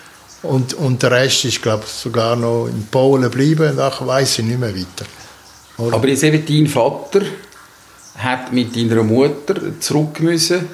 [0.42, 3.76] und, und der Rest ist, glaube ich, sogar noch in Polen geblieben.
[3.76, 5.06] Nachher weiß ich nicht mehr weiter.
[5.78, 5.96] Oder?
[5.96, 7.22] Aber jetzt eben dein Vater
[8.16, 10.68] hat mit deiner Mutter zurück müssen.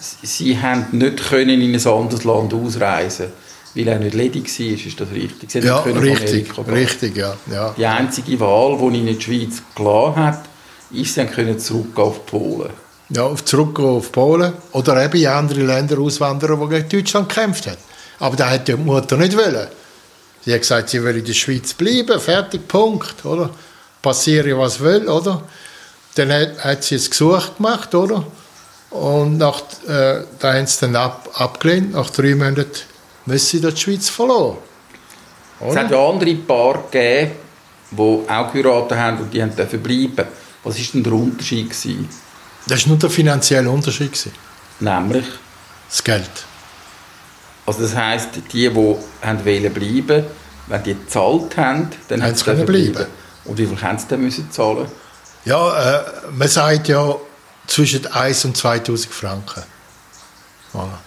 [0.00, 3.32] Sie haben nicht können in ein anderes Land ausreisen
[3.74, 5.50] weil er nicht ledig war, ist das richtig?
[5.50, 7.74] Sie ja, richtig, richtig, ja, ja.
[7.76, 10.40] Die einzige Wahl, die ihn in die Schweiz gelassen hat,
[10.90, 12.70] ist, sie können zurück auf Polen.
[13.10, 17.76] Ja, zurück auf Polen oder eben in andere Länder auswandern, die gegen Deutschland gekämpft haben.
[18.18, 19.68] Aber da hat die Mutter nicht wollen.
[20.44, 23.50] Sie hat gesagt, sie will in der Schweiz bleiben, fertig, Punkt, oder?
[24.02, 25.42] Passiere was will, oder?
[26.14, 28.26] Dann hat, hat sie es Gesuch gemacht, oder?
[28.90, 31.92] Und nach, äh, da haben sie dann ab, abgelehnt.
[31.92, 32.66] Nach drei Monaten
[33.26, 34.58] müssen sie die Schweiz verloren.
[35.60, 35.70] Oder?
[35.70, 37.32] Es hat ja andere Paare gegeben,
[37.92, 40.28] die auch geheiratet haben und die dürfen bleiben.
[40.64, 41.70] Was war denn der Unterschied?
[41.70, 42.08] Gewesen?
[42.66, 44.12] Das war nur der finanzielle Unterschied.
[44.12, 44.32] Gewesen.
[44.80, 45.26] Nämlich?
[45.88, 46.30] Das Geld.
[47.66, 50.24] Also das heisst, die, die wollen bleiben
[50.70, 52.66] wenn die gezahlt haben, dann haben sie bleiben.
[52.66, 53.06] bleiben.
[53.44, 54.86] Und wie viel haben sie dann müssen zahlen
[55.44, 57.16] Ja, äh, man sagt ja
[57.70, 59.62] zwischen 1 und 2000 Franken.
[60.74, 60.98] Voilà.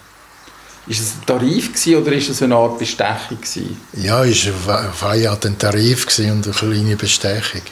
[0.86, 3.38] Ist es ein Tarif gewesen, oder ist es eine Art Bestechung?
[3.40, 3.80] Gewesen?
[3.94, 4.80] Ja, es war
[5.44, 7.62] ein Tarif und eine kleine Bestechung.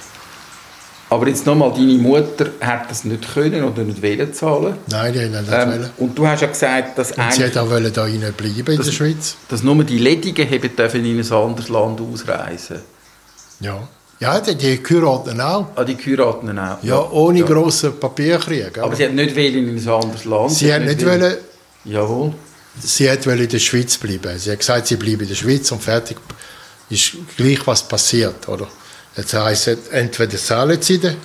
[1.11, 4.79] Aber jetzt nochmal, deine Mutter hat das nicht können oder nicht wollen zahlen?
[4.89, 5.91] Nein, die haben nicht ähm, wollen.
[5.99, 8.87] Und du hast ja gesagt, dass und sie hat auch wollen da bleiben in dass,
[8.87, 9.37] der Schweiz.
[9.49, 12.81] Dass nur die Ledigen haben dürfen in ein anderes Land ausreisen
[13.61, 13.87] Ja.
[14.23, 15.67] Ja, die, heiraten auch.
[15.75, 16.79] Ah, die heiraten auch?
[16.83, 17.45] Ja, ohne ja.
[17.45, 18.79] grossen Papierkrieg.
[18.79, 20.53] Aber, aber sie hat nicht wollen in ein anderes Land?
[20.53, 21.39] Sie, sie hat nicht wollen...
[21.85, 22.33] Jawohl.
[22.81, 24.39] Sie hat in der Schweiz bleiben.
[24.39, 26.19] Sie hat gesagt, sie bleibt in der Schweiz und fertig
[26.89, 28.69] ist gleich, was passiert, oder?
[29.17, 31.17] Jetzt heisst entweder zahlen sie den,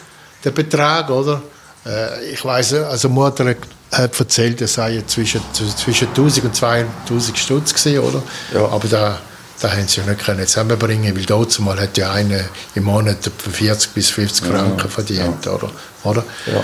[0.43, 1.43] den Betrag, oder?
[1.85, 3.53] Äh, ich weiss, also Mutter
[3.91, 8.23] hat erzählt, es sei zwischen, zwischen 1000 und 2000 Stutz gewesen, oder?
[8.55, 8.65] Ja.
[8.69, 9.19] Aber da,
[9.59, 13.29] da haben sie ja nicht können zusammenbringen, weil dort mal hat ja einer im Monat
[13.51, 14.51] 40 bis 50 ja.
[14.51, 15.51] Franken verdient, ja.
[15.53, 15.71] oder?
[16.03, 16.23] oder?
[16.45, 16.63] Ja.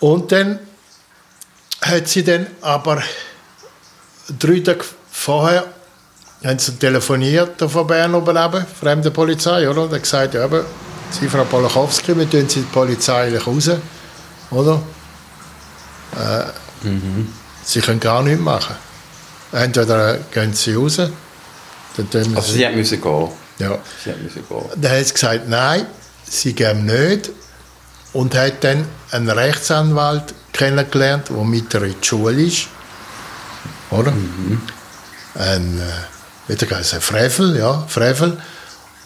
[0.00, 0.58] Und dann
[1.82, 3.02] hat sie dann aber
[4.38, 5.66] drei Tage vorher
[6.44, 9.82] haben sie telefoniert von Bern oben eben, fremde Polizei, oder?
[9.82, 10.64] Und hat gesagt, ja, eben,
[11.10, 13.70] Sie, Frau Polachowski, wir tun Sie polizeilich raus,
[14.50, 14.82] oder?
[16.16, 17.32] Äh, mhm.
[17.62, 18.76] Sie können gar nichts machen.
[19.52, 21.00] Entweder gehen Sie raus,
[21.96, 23.28] dann Also Sie müssen gehen?
[23.58, 23.78] Ja.
[24.04, 24.64] Sie müssen gehen.
[24.76, 25.86] Dann hat sie gesagt, nein,
[26.24, 27.30] Sie gehen nicht
[28.12, 32.68] und hat dann einen Rechtsanwalt kennengelernt, der mit ihr in die Schule ist,
[33.90, 34.10] oder?
[34.10, 34.60] Mhm.
[35.34, 38.38] Ein, äh, wieder ein Frevel, ja, Frevel.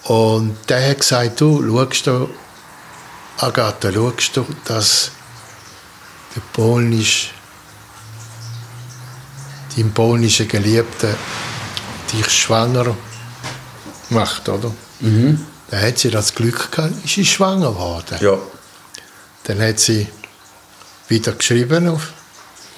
[0.05, 2.29] Und der hat gesagt, du, schaust du,
[3.39, 5.11] Agatha, schaust du, dass
[6.35, 7.33] der polnisch,
[9.77, 11.15] dein polnischer Geliebter
[12.13, 12.97] dich schwanger
[14.11, 14.73] macht, oder?
[15.01, 15.45] Mhm.
[15.71, 18.19] Dann hat sie das Glück gehabt, ist sie schwanger geworden.
[18.21, 18.39] Ja.
[19.45, 20.07] Dann hat sie
[21.09, 22.13] wieder geschrieben auf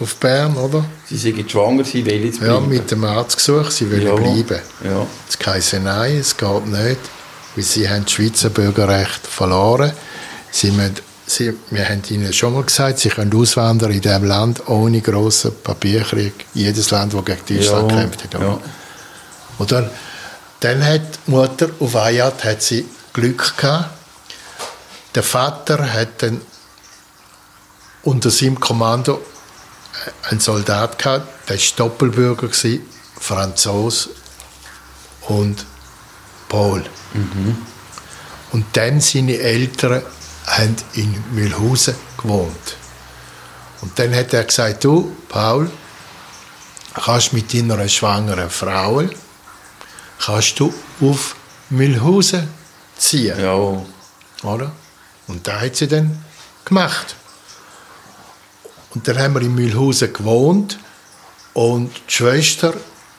[0.00, 0.84] auf Bern, oder?
[1.08, 2.54] Sie sind schwanger, sie wollen jetzt bleiben.
[2.54, 4.14] Ja, mit dem Arzt gesucht, sie wollen ja.
[4.14, 4.60] bleiben.
[4.84, 5.06] Ja.
[5.24, 7.00] Jetzt heisst nein, es geht nicht,
[7.54, 9.92] weil sie haben das Schweizer Bürgerrecht verloren.
[10.50, 14.68] Sie müssen, sie, wir haben ihnen schon mal gesagt, sie können auswandern in diesem Land
[14.68, 16.46] ohne grossen Papierkrieg.
[16.54, 18.00] Jedes Land, das gegen Deutschland ja.
[18.00, 18.34] kämpft.
[18.34, 18.60] Ja.
[19.58, 19.90] Und dann,
[20.84, 23.90] hat die Mutter auf Ayat hat sie Glück gehabt.
[25.14, 26.40] Der Vater hat dann
[28.02, 29.20] unter seinem Kommando
[30.30, 32.48] ein Soldat gehabt, der war Doppelbürger,
[33.18, 34.10] Franzose
[35.22, 35.64] und
[36.48, 36.84] Pol.
[37.12, 37.58] Mhm.
[38.52, 40.02] Und dann seine Eltern
[40.46, 42.76] haben in Mühlhausen gewohnt.
[43.80, 45.70] Und dann hat er gesagt, du, Paul,
[46.94, 49.02] kannst mit deiner schwangeren Frau,
[50.18, 51.36] kannst du auf
[51.70, 52.48] Mühlhausen
[52.96, 53.38] ziehen.
[53.38, 53.54] Ja.
[54.42, 54.72] Oder?
[55.26, 56.22] Und da hat sie dann
[56.64, 57.14] gemacht.
[58.94, 60.78] Und dann haben wir in Mühlhausen gewohnt
[61.52, 62.74] und die Schwester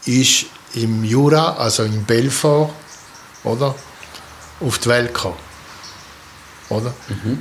[0.05, 2.71] ist im Jura, also in Belfort,
[3.43, 3.75] oder,
[4.59, 5.37] auf die Welt gekommen.
[6.69, 6.93] Oder?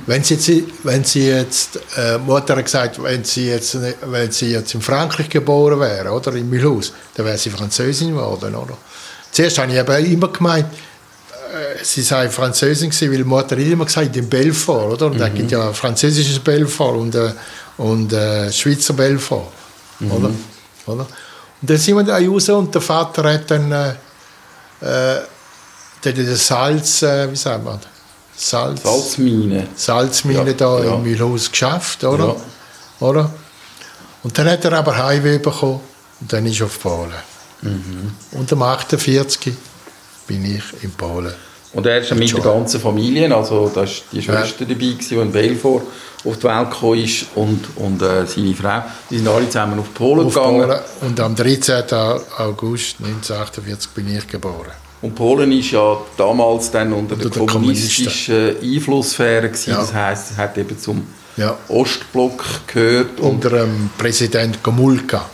[0.07, 0.49] Wenn sie jetzt,
[0.83, 5.29] wenn sie jetzt äh, Mutter hat gesagt, wenn sie jetzt, wenn sie jetzt in Frankreich
[5.29, 8.75] geboren wäre, oder in Mulhouse, dann wäre sie Französin geworden, oder?
[9.31, 10.67] Zuerst habe ich aber immer gemeint,
[11.51, 15.07] äh, sie sei Französin gewesen, weil Mutter immer gesagt, in Belfort, oder?
[15.07, 17.31] Und da gibt ja französisches Belfort und, äh,
[17.77, 19.51] und äh, Schweizer Belfort,
[20.01, 20.31] oder?
[20.85, 21.07] oder?
[21.61, 23.93] Und dann sind wir da raus und der Vater hat dann äh,
[24.81, 25.21] äh,
[26.03, 27.79] der das Salz, äh, wie sagt man,
[28.35, 29.67] Salz, Salzmine.
[29.75, 30.95] Salzmine Ja, da ja.
[30.95, 32.27] in Mühlhaus geschafft, oder?
[32.99, 33.07] Ja.
[33.07, 33.33] oder?
[34.23, 35.81] Und dann hat er aber Heimweh bekommen
[36.21, 37.11] und dann ist er auf Polen.
[37.61, 38.11] Mhm.
[38.31, 39.53] Und am 48
[40.27, 41.33] bin ich in Polen.
[41.73, 45.15] Und er ist mit der ganzen Familie, also da ist die Schwester dabei, gewesen, die
[45.15, 45.83] in Belfort
[46.25, 48.83] auf die Welt gekommen ist und, und äh, seine Frau.
[49.09, 50.63] Die sind alle zusammen auf Polen Auf gegangen.
[50.63, 50.79] Polen.
[51.01, 51.83] Und am 13.
[52.37, 54.71] August 1948 bin ich geboren.
[55.01, 59.51] Und Polen ist ja damals dann unter der Unter den kommunistischen Einflusssphäre.
[59.65, 59.77] Ja.
[59.77, 61.55] Das heisst, es hat eben zum Ja.
[61.69, 63.19] Ostblock gehört.
[63.19, 65.29] Unter dem Präsident Gomulka.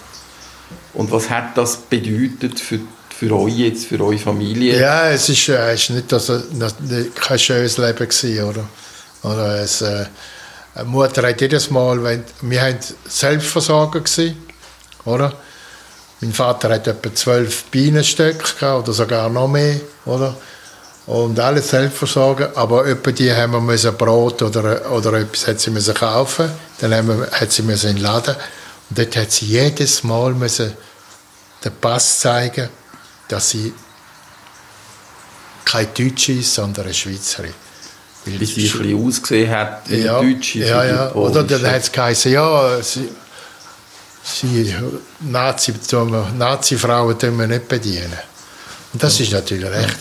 [0.96, 2.80] Und was hat das bedeutet für,
[3.18, 4.80] für euch jetzt, für eure Familie?
[4.80, 6.76] Ja, es ist, äh, es ist nicht, dass das-
[7.16, 8.64] kein schönes Leben gewesen, oder?
[9.24, 10.06] oder es, äh,
[10.86, 12.78] Mutter hat jedes Mal, wenn, wir haben
[13.08, 14.38] Selbstversorger gewesen,
[15.06, 15.34] oder?
[16.22, 20.36] Mein Vater hat etwa zwölf Bienenstöcke oder sogar noch mehr, oder?
[21.08, 26.50] Und alles Selbstversorger, aber etwa die haben wir Brot oder, oder etwas hat sie kaufen,
[26.82, 28.36] dann haben wir, hat sie müssen in den Laden
[28.89, 30.74] und dort hat sie jedes Mal müssen
[31.63, 32.69] den Pass zeigen,
[33.28, 33.74] dass sie
[35.63, 37.54] kein Deutsche ist, sondern eine Schweizerin.
[38.24, 40.60] Weil Wie sie ein bisschen ausgesehen hat, wie ja, eine Deutsche.
[40.60, 41.12] ja, ja.
[41.13, 43.10] Oder dann hat es geheißen, ja, sie,
[44.24, 44.76] sie
[45.21, 45.74] Nazi,
[46.38, 48.13] Nazi-Frauen tun wir nicht bedienen.
[48.93, 49.98] Und das ist natürlich recht,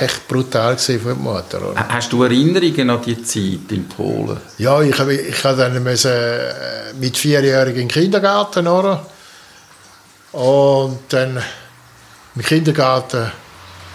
[0.00, 1.70] recht brutal für die Mutter.
[1.70, 1.88] Oder?
[1.88, 4.38] Hast du Erinnerungen an die Zeit in Polen?
[4.58, 9.06] Ja, ich, ich habe dann müssen, äh, mit vierjährigen in den Kindergarten, oder?
[10.32, 11.42] Und dann
[12.34, 13.30] im Kindergarten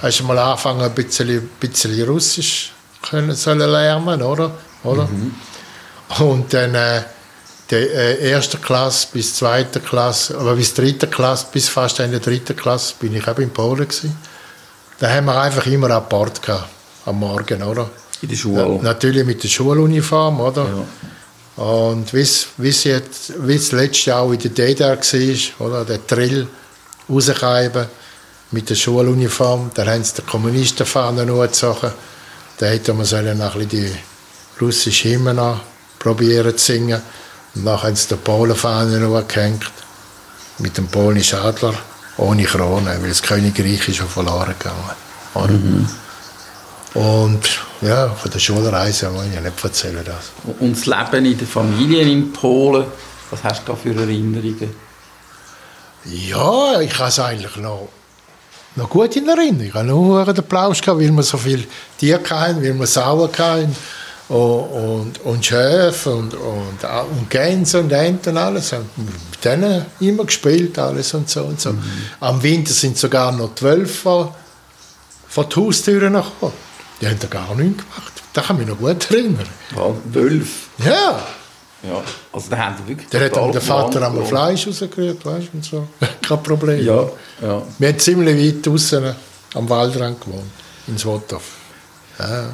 [0.01, 4.51] hast du mal angefangen, ein bisschen, bisschen Russisch können sollen lernen, oder?
[4.83, 5.09] oder?
[6.19, 7.01] Und dann äh,
[7.69, 12.19] der äh, erste Klasse bis zweite Klasse, aber bis dritte Klasse, bis fast in der
[12.19, 14.17] dritten Klasse bin ich eben in Polen gewesen.
[14.99, 16.67] Da haben wir einfach immer Apport gehabt,
[17.05, 17.89] am Morgen, oder?
[18.21, 18.79] In der Schule?
[18.81, 20.67] Natürlich mit der Schuluniform, oder?
[21.55, 25.67] Und wie es wie es jetzt, wie es letztes Jahr auch in der DDR war,
[25.67, 25.85] oder?
[25.85, 26.47] Der Drill
[27.09, 27.85] rauskeiben
[28.51, 31.91] mit der Schuluniform, da haben sie die Kommunistenfahnen angezogen.
[32.57, 33.91] Da hätte man sollen ein bisschen die
[34.59, 35.61] russische Hymne
[35.97, 37.01] probieren zu singen.
[37.55, 39.71] Und dann haben sie die Polenfahnen angehängt
[40.57, 41.73] mit dem polnischen Adler
[42.19, 44.77] ohne Krone, weil das Königreich ist schon verloren gegangen.
[45.33, 45.59] Oder?
[46.93, 47.41] Und
[47.81, 50.03] ja, von der Schulreise muss ich ja nicht erzählen.
[50.03, 50.31] Das.
[50.59, 52.85] Und das Leben in der Familie in Polen,
[53.31, 54.75] was hast du da für Erinnerungen?
[56.05, 57.89] Ja, ich habe es eigentlich noch,
[58.75, 59.61] noch gut in Erinnerung.
[59.61, 61.65] Ich habe nur den Applaus gehabt, weil wir so viele
[61.97, 63.75] Tiere hatten, weil wir Sauen hatten
[64.29, 68.73] und, und, und Schäfe und, und, und Gänse und Enten und alles.
[68.73, 71.73] Und mit denen immer gespielt, alles und so und so.
[72.19, 74.29] Am Winter sind sogar noch zwölf von,
[75.27, 76.53] von den Haustüren gekommen.
[77.01, 78.13] Die haben da gar nichts gemacht.
[78.33, 79.47] Da kann ich mich noch gut erinnern.
[79.75, 80.67] Ja, Wölf.
[80.85, 81.19] Ja,
[81.81, 84.25] Ja, also da haben sie wirklich der hat der Vater einmal.
[84.25, 85.87] Fleisch rausgerührt, weißt du, und so.
[86.21, 86.85] Kein Problem.
[86.85, 87.09] Ja,
[87.41, 87.61] ja.
[87.77, 89.15] Wir haben ziemlich weit draußen
[89.55, 90.51] am Waldrand gewohnt,
[90.87, 91.43] in Swotov.
[92.19, 92.49] Ja.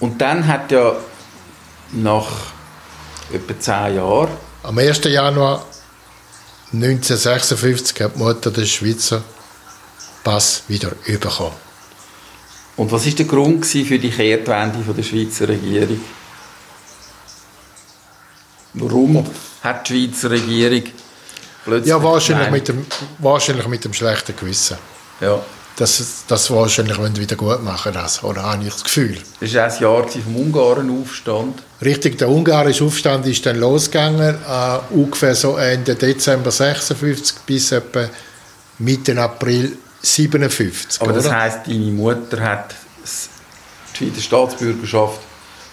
[0.00, 0.96] Und dann hat ja
[1.92, 2.28] nach
[3.32, 4.30] etwa zehn Jahren
[4.62, 5.04] Am 1.
[5.04, 5.64] Januar
[6.72, 9.22] 1956 hat die Mutter den Schweizer
[10.24, 11.52] Pass wieder bekommen.
[12.76, 16.00] Und was war der Grund für die Kehrtwende der Schweizer Regierung?
[18.74, 19.24] Warum
[19.62, 20.82] hat die Schweizer Regierung
[21.64, 21.88] plötzlich...
[21.88, 22.84] Ja, wahrscheinlich mit, dem,
[23.18, 24.76] wahrscheinlich mit dem schlechten Gewissen.
[25.20, 25.40] Ja,
[25.76, 29.18] Das, das wahrscheinlich wollen wieder gut machen das, oder habe ich das Gefühl.
[29.40, 31.62] das war das Jahr vom Ungarenaufstand.
[31.84, 38.08] Richtig, der ungarische Aufstand ist dann losgegangen, äh, ungefähr so Ende Dezember 56 bis etwa
[38.78, 41.02] Mitte April 57.
[41.02, 41.40] Aber das oder?
[41.40, 42.74] heisst, deine Mutter hat
[44.00, 45.20] die Schweizer Staatsbürgerschaft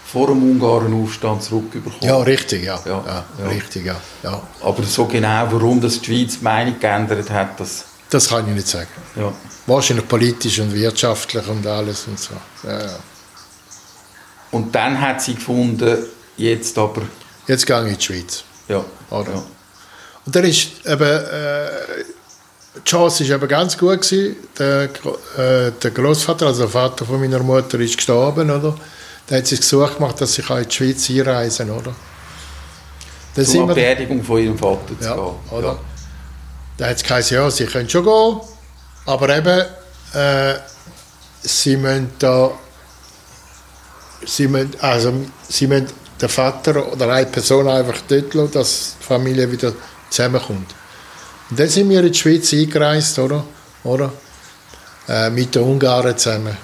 [0.05, 1.97] vor dem Ungarenaufstand zurückbekommen.
[2.01, 2.79] Ja, richtig, ja.
[2.85, 3.47] Ja, ja, ja.
[3.47, 3.95] Richtig, ja.
[4.21, 4.41] ja.
[4.61, 7.85] Aber so genau, warum das die Schweiz die Meinung geändert hat, das...
[8.13, 8.87] Das kann ich nicht sagen.
[9.15, 9.33] Ja.
[9.65, 12.35] Wahrscheinlich politisch und wirtschaftlich und alles und so.
[12.63, 12.99] Ja, ja.
[14.51, 15.97] Und dann hat sie gefunden,
[16.37, 17.01] jetzt aber...
[17.47, 18.43] Jetzt gehe ich in die Schweiz.
[18.67, 19.31] Ja, Oder?
[19.31, 19.43] ja.
[20.25, 21.67] Und dann ist eben, äh,
[22.75, 24.01] die Chance war eben ganz gut.
[24.01, 24.35] Gewesen.
[24.59, 28.75] Der, äh, der Großvater, also der Vater von meiner Mutter, ist gestorben, oder?
[29.25, 31.95] Da hat sich gesucht gemacht, dass ich in die Schweiz einreisen kann, oder?
[33.33, 35.35] Dann Zur Beerdigung von ihrem Vater zu ja, gehen.
[35.49, 35.79] oder?
[36.77, 38.41] Da hat es geheißen, ja, sie können schon gehen,
[39.05, 39.65] aber eben,
[40.13, 40.55] äh,
[41.41, 42.51] sie müssen da,
[44.25, 45.13] sie müssen, also,
[45.47, 45.87] sie müssen
[46.19, 49.73] den Vater oder eine Person einfach dort lassen, dass die Familie wieder
[50.09, 50.73] zusammenkommt.
[51.49, 53.43] Und dann sind wir in die Schweiz eingereist, oder?
[53.83, 54.11] oder?
[55.07, 56.57] Äh, mit den Ungarn zusammen.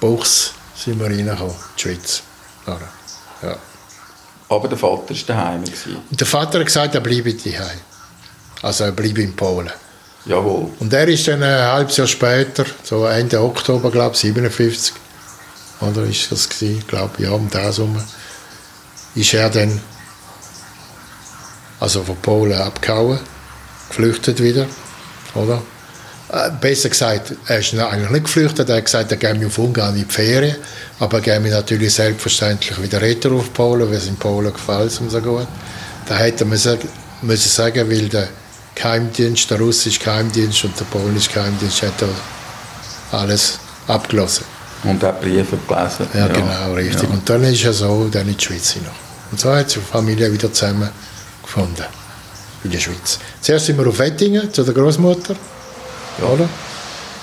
[0.00, 2.22] Buchs sind wir reingekommen, in die Schweiz.
[2.66, 2.88] Oder?
[3.42, 3.56] Ja.
[4.48, 5.64] Aber der Vater war daheim.
[6.10, 7.80] Und der Vater hat gesagt, er bleibe daheim.
[8.62, 9.70] Also er bleibe in Polen.
[10.24, 10.70] Jawohl.
[10.78, 14.94] Und er ist dann ein halbes Jahr später, so Ende Oktober, glaube ich, 57,
[15.80, 18.00] oder ist das gewesen, glaube ja, um das herum,
[19.16, 19.80] ist er dann,
[21.80, 23.18] also von Polen abgehauen,
[23.88, 24.66] geflüchtet wieder,
[25.34, 25.60] oder?
[26.32, 29.96] Äh, Besser gesagt, er ist eigentlich nicht geflüchtet, er hat gesagt, er gehe auf Ungarn
[29.96, 30.56] in die Ferien,
[31.00, 35.10] aber er gehe mich selbstverständlich wieder retour auf Polen, weil es in Polen gefällt ihm
[35.10, 35.48] so gut.
[36.06, 36.88] Da hätte man sagen,
[37.22, 38.28] müssen sagen, weil der
[38.74, 42.08] Geheimdienst, der russische Geheimdienst und der polnische Geheimdienst hat da
[43.16, 44.44] alles abgelassen.
[44.84, 46.06] Und auch Briefe gelesen.
[46.14, 47.04] Ja, genau, richtig.
[47.04, 47.10] Ja.
[47.10, 48.90] Und dann ist er so dann in die Schweiz hinein.
[49.30, 51.86] Und so hat sich die Familie wieder zusammengefunden
[52.64, 53.18] in der Schweiz.
[53.40, 55.36] Zuerst sind wir auf Wettingen zu der Großmutter,
[56.20, 56.48] oder?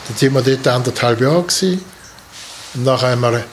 [0.08, 1.84] Dann sind wir dort anderthalb Jahre gewesen.
[2.74, 3.44] Und nachher haben wir,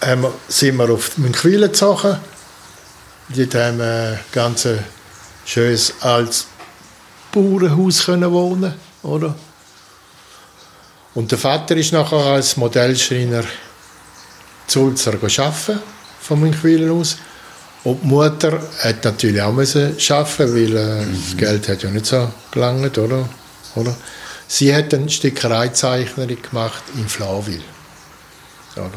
[0.00, 2.18] haben wir, sind wir auf Münchwil gezogen.
[3.28, 4.68] Dort haben wir ein ganz
[5.44, 6.46] schönes altes
[7.32, 9.34] Bauernhaus können wohnen, oder?
[11.14, 13.44] Und der Vater ist nachher als Modellschreiner
[14.66, 15.80] Zulzer arbeiten,
[16.20, 17.18] von Münchwil aus.
[17.84, 22.06] Und die Mutter hat natürlich auch müssen arbeiten, weil äh, das Geld hat ja nicht
[22.06, 23.28] so gelangt, oder?
[23.74, 23.94] oder?
[24.46, 27.62] Sie hat eine Stickereizeichnerin gemacht in Flawil.
[28.76, 28.90] Oder?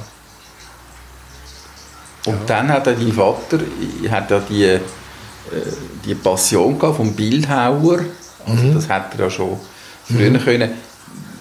[2.25, 3.59] Und dann hat er dein Vater
[4.09, 4.79] hat ja die, äh,
[6.05, 7.99] die Passion gehabt vom Bildhauer.
[8.45, 8.73] Also Mhm.
[8.75, 9.59] Das hat er ja schon
[10.07, 10.71] früher können.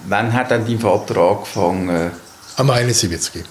[0.07, 2.11] Wann hat dann dein Vater angefangen
[2.57, 3.43] Am 71.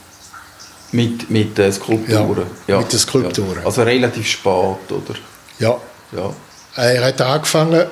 [0.92, 2.46] mit, mit äh, Skulpturen?
[2.66, 3.58] Ja, mit den Skulpturen.
[3.60, 3.66] Ja.
[3.66, 5.14] Also relativ spät, oder?
[5.58, 5.76] Ja,
[6.12, 6.32] Ja.
[6.76, 7.86] Er hat angefangen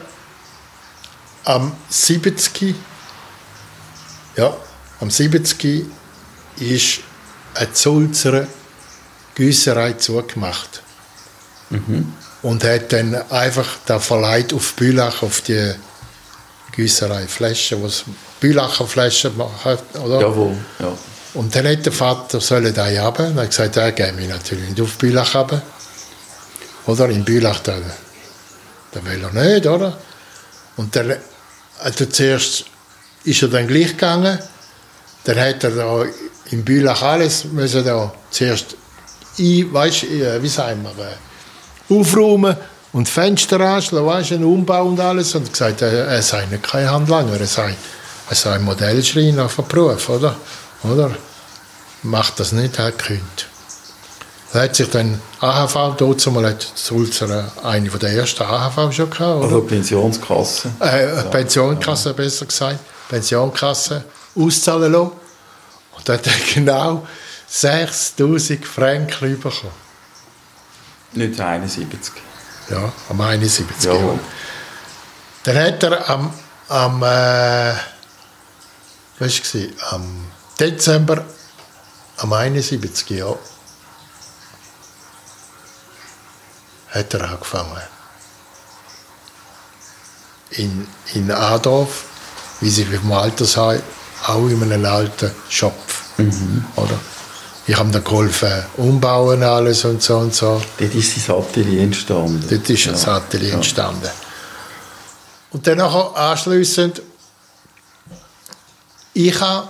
[1.44, 2.74] am 70.
[4.36, 4.56] Ja,
[5.00, 5.86] am 70.
[6.58, 7.00] ist
[7.54, 8.46] eine Sulzer
[9.34, 10.82] Güsserei zugemacht.
[12.42, 15.74] Und hat dann einfach den Verleih auf Bülach, auf die
[16.72, 18.04] Güsserei Flaschen, was
[18.40, 20.20] Bülacher Flaschen machen, oder?
[20.20, 20.56] Jawohl.
[20.80, 20.96] Ja.
[21.34, 23.36] Und dann hat der Vater sollen da haben.
[23.36, 25.62] Er hat gesagt, er geht mich natürlich nicht auf Bülach haben.
[26.86, 27.78] Oder in Bülach, da,
[28.90, 29.96] da will er nicht, oder?
[30.76, 31.16] Und dann,
[31.78, 32.64] also zuerst
[33.24, 34.38] ist er dann gleich gegangen.
[35.24, 36.04] Dann hat er da
[36.50, 38.76] in Bülach alles müssen da zuerst
[39.38, 41.12] ein, weißt, äh, wie sagen wir,
[42.00, 42.56] aufräumen
[42.92, 45.34] und Fenster anschlagen, weißt, einen Umbau und alles.
[45.34, 47.74] Und gesagt, er, er sei nicht kein Handlanger, er sei,
[48.28, 50.36] er sei Modellschreiner von Beruf, oder?
[50.84, 51.10] oder?
[52.02, 53.46] Macht das nicht, er könnt.
[54.52, 59.08] Da hat sich dann AHV, dort mal hat Sulzer eine von der ersten AHV schon
[59.08, 59.44] gehabt, oder?
[59.44, 60.68] Also Pensionskasse.
[60.80, 62.78] äh, Pensionskasse besser gesagt,
[63.08, 65.12] Pensionskasse auszahlen lassen.
[65.96, 67.06] Und da hat er genau
[67.46, 69.82] 6000 Franken bekommen.
[71.14, 72.12] 1971.
[72.70, 73.84] Ja, am 71.
[73.84, 73.94] Ja.
[73.94, 74.18] Ja.
[75.44, 76.32] Dann hat er am,
[76.68, 77.74] am äh,
[79.18, 80.26] was war am
[80.58, 81.24] Dezember
[82.18, 83.10] am 71.
[83.10, 83.34] Ja,
[86.90, 87.82] hat er angefangen.
[90.50, 92.04] In, in Adorf,
[92.60, 93.82] wie sie vom Altersheim,
[94.26, 96.02] auch in einem alten Schopf.
[96.76, 96.98] Oder?
[97.66, 100.60] Ich habe da geholfen, umbauen alles und so und so.
[100.78, 102.44] Dort ist sein Atelier entstanden.
[102.50, 103.16] Dort ist ein Ja.
[103.16, 104.10] Atelier entstanden.
[105.52, 107.02] Und dann anschliessend,
[109.14, 109.68] ich habe,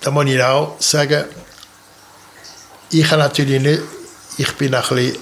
[0.00, 1.24] da muss ich auch sagen,
[2.90, 3.82] ich habe natürlich nicht,
[4.38, 5.18] ich bin ein bisschen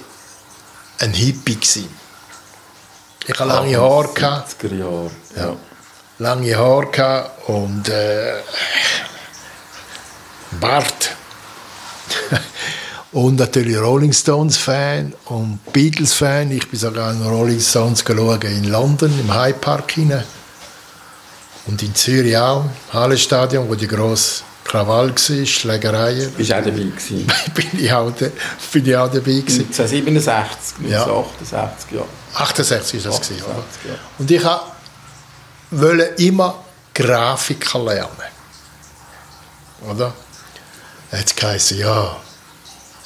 [0.99, 1.89] ein Hippie gewesen.
[3.27, 5.11] Ich habe lange Haare gehabt, 70er Jahre.
[5.35, 5.55] Ja.
[6.19, 8.41] lange Haare und äh,
[10.51, 11.16] Bart.
[13.17, 16.51] Und natürlich Rolling Stones Fan und Beatles Fan.
[16.51, 20.23] Ich bin sogar an Rolling Stones geschaut in London, im Hyde Park hinein.
[21.65, 26.31] Und in Zürich auch, Hallenstadion, wo die grosse Krawall war, Schlägereien.
[26.33, 27.25] Bist du auch dabei gewesen?
[27.55, 28.27] bin, ich auch, da,
[28.71, 29.65] bin ich auch dabei gewesen.
[29.65, 31.01] 1967, Ja.
[31.05, 32.05] 1968, ja.
[32.35, 33.21] 68 war das.
[33.27, 33.63] gewesen, 68, oder?
[33.89, 33.99] ja.
[34.19, 34.43] Und ich
[35.71, 36.63] wollte immer
[36.93, 38.11] Grafiker lernen.
[39.89, 40.13] Oder?
[41.11, 42.15] Jetzt geheißen, ja,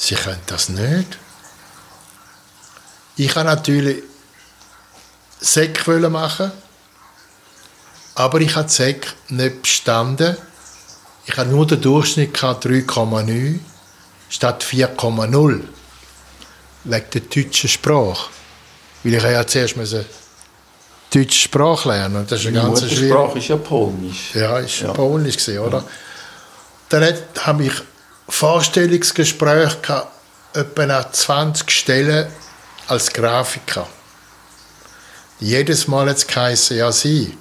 [0.02, 1.18] sie können das nicht.
[3.18, 4.04] Ich wollte natürlich
[5.40, 6.52] Sek machen,
[8.16, 10.38] aber ich habe die Sek nicht bestanden.
[11.26, 13.60] Ich hatte nur den Durchschnitt gehabt, 3,9
[14.30, 15.62] statt 4,0
[16.84, 18.30] wegen der deutschen Sprache.
[19.04, 20.06] Weil ich ja zuerst müssen
[21.14, 22.26] deutsche Sprache lernen.
[22.28, 23.14] Das ist eine Meine ganz schwierige.
[23.14, 24.36] Muttersprache ist ja Polnisch.
[24.36, 24.94] Ja, ist Ja.
[24.94, 25.84] Polnisch gewesen, oder?
[26.90, 27.74] Dann hat- habe ich
[28.32, 30.08] Vorstellungsgespräche gehabt,
[30.54, 32.28] etwa an 20 Stellen
[32.88, 33.88] als Grafiker.
[35.40, 37.38] Jedes Mal hat es geheißen, ja, Sie.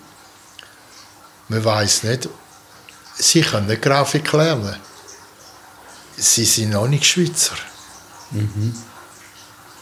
[1.48, 2.28] Man weiß nicht,
[3.16, 4.76] Sie können nicht Grafik lernen.
[6.16, 7.54] Sie sind noch nicht Schweizer.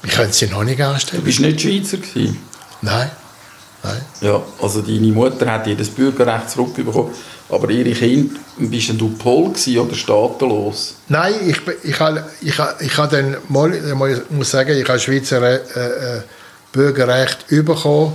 [0.02, 1.24] Ich könnte Sie noch nicht Du anstellen.
[1.24, 2.38] bist nicht Schweizer gewesen.
[2.82, 3.11] Nein,
[3.82, 4.04] nein.
[4.20, 7.14] Ja, also deine Mutter hat das Bürgerrecht zurückbekommen,
[7.49, 10.96] aber ihre Kinder, bist denn du Pol oder staatenlos?
[11.09, 13.94] Nein, ich, ich, habe, ich, habe, ich habe dann mal, ich
[14.30, 15.57] muss- sagen, ich habe Schweizer äh,
[16.18, 16.22] äh,
[16.72, 18.12] Bürgerrecht bekommen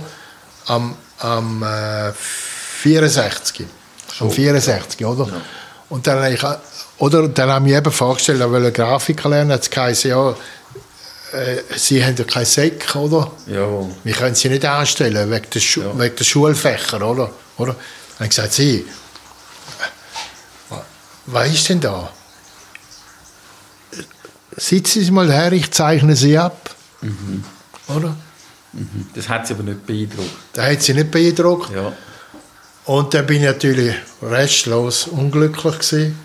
[0.66, 3.66] am, am äh, 64.
[4.20, 5.28] Am 64, oder?
[5.88, 6.42] Und dann, habe ich,
[6.98, 10.30] oder, dann haben wir eben vorgestellt, er will Grafiker lernen, hat es geheißen, ja,
[11.32, 13.32] äh, Sie haben ja kein Sek, oder?
[13.48, 13.90] Jawohl.
[14.04, 15.98] Wir können sie nicht anstellen, wegen der, Schu Ja.
[15.98, 17.30] wegen der Schulfächer, oder?
[17.58, 17.72] oder?
[17.72, 17.76] Dann
[18.16, 18.86] habe ich gesagt, Sie,
[21.26, 22.10] was ist denn da?
[24.56, 26.74] Sitzen Sie mal her, ich zeichne Sie ab.
[27.88, 28.16] Oder?
[29.14, 30.30] Das hat sie aber nicht beeindruckt.
[30.52, 31.72] Das hat sie nicht beeindruckt.
[31.72, 31.92] Ja.
[32.86, 36.18] Und dann bin ich natürlich restlos unglücklich gewesen.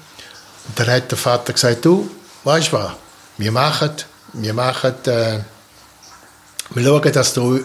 [0.68, 2.10] Und dann hat der Vater gesagt, du,
[2.44, 2.92] weißt du was,
[3.38, 3.92] wir machen,
[4.34, 5.40] wir machen, äh,
[6.72, 7.60] wir schauen, dass du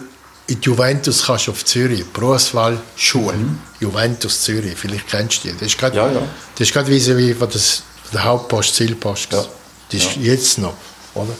[0.47, 3.33] in die Juventus kannst auf Zürich, Berufswahl, Schule,
[3.79, 5.53] Juventus Zürich, vielleicht kennst du die.
[5.55, 6.21] Das ist gerade, Ja, ja.
[6.57, 7.81] das ist gerade wie, wie von das,
[8.13, 9.31] der Hauptpost, Zielpost.
[9.33, 9.43] Ja.
[9.91, 10.73] Das ist jetzt noch,
[11.15, 11.33] oder?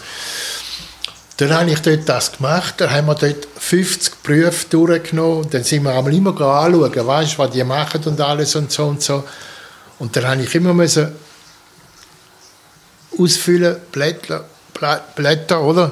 [1.38, 5.84] Dann habe ich dort das gemacht, dann haben wir dort 50 Berufe durchgenommen, dann sind
[5.84, 9.24] wir einmal immer anschauen, weißt, du, was die machen und alles und so und so.
[9.99, 11.12] Und dann habe ich immer müssen
[13.18, 15.91] ausfüllen, Blätter, Blä- Blätter, oder?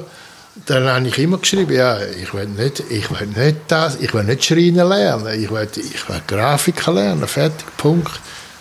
[0.66, 4.22] Dann habe ich immer geschrieben, ja, ich will nicht, ich will nicht das, ich will
[4.22, 8.20] nicht Schreiner lernen, ich will, ich will Grafiker lernen, fertig, Punkt,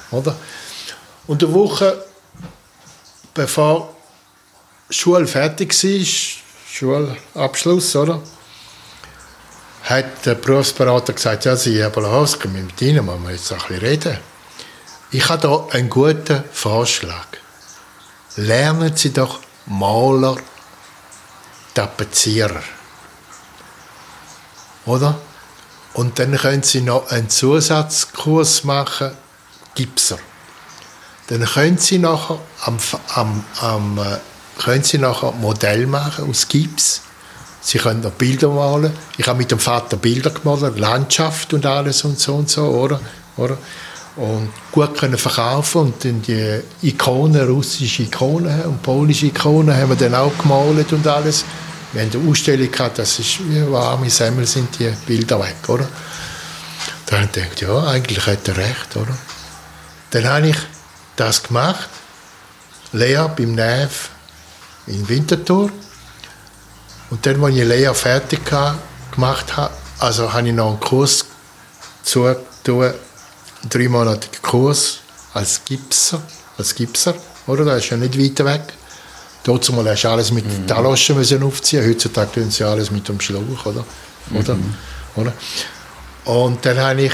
[0.10, 0.36] oder?
[1.28, 2.04] Und eine Woche
[3.34, 3.96] bevor
[4.90, 6.38] Schule fertig war,
[6.72, 8.22] Schulabschluss, oder?
[9.84, 13.80] Hat der Berufsberater gesagt, ja, Sie, Herr Bolahowski, mit Ihnen müssen wir jetzt ein bisschen
[13.80, 14.18] reden.
[15.12, 17.28] Ich habe da einen guten Vorschlag.
[18.36, 20.38] Lernen Sie doch Maler,
[21.74, 22.64] Tapezierer.
[24.86, 25.20] Oder?
[25.94, 29.12] Und dann können Sie noch einen Zusatzkurs machen,
[29.76, 30.18] Gipser.
[31.28, 32.78] Dann können Sie nachher am,
[33.16, 34.18] am, am äh,
[34.62, 37.02] können Sie nachher Modell machen aus Gips.
[37.62, 38.92] Sie können noch Bilder malen.
[39.18, 43.00] Ich habe mit dem Vater Bilder gemalt, Landschaft und alles und so und so, oder?
[43.38, 43.58] oder?
[44.16, 49.96] Und gut können verkaufen und dann die Ikonen, russische Ikonen und polische Ikonen haben wir
[49.96, 51.46] dann auch gemalt und alles.
[51.94, 55.88] Haben eine Ausstellung gehabt, das ist wie warme Semmel sind die Bilder weg, oder?
[57.06, 59.16] Dann habe ich gedacht, ja, eigentlich hat er recht, oder?
[60.10, 60.58] Dann habe ich
[61.16, 61.90] das gemacht,
[62.92, 64.10] Lea beim NEF
[64.88, 65.72] in Winterthur.
[67.10, 68.42] Und dann, als ich Lea fertig
[69.12, 71.26] gemacht habe, also habe ich noch einen Kurs
[72.04, 72.94] zugetan,
[73.70, 75.00] dreimonatigen Kurs
[75.34, 76.22] als Gipser,
[76.58, 77.16] als Gipser,
[77.48, 77.66] oder?
[77.66, 78.74] Das ist ja nicht weit weg.
[79.44, 80.68] Dort mal hast du alles mit mhm.
[80.68, 81.86] Taloschen müssen aufziehen.
[81.88, 83.86] Heutzutage tun sie alles mit dem Schlauch, oder?
[84.34, 84.58] oder?
[85.16, 85.34] oder?
[86.26, 87.14] Und dann habe ich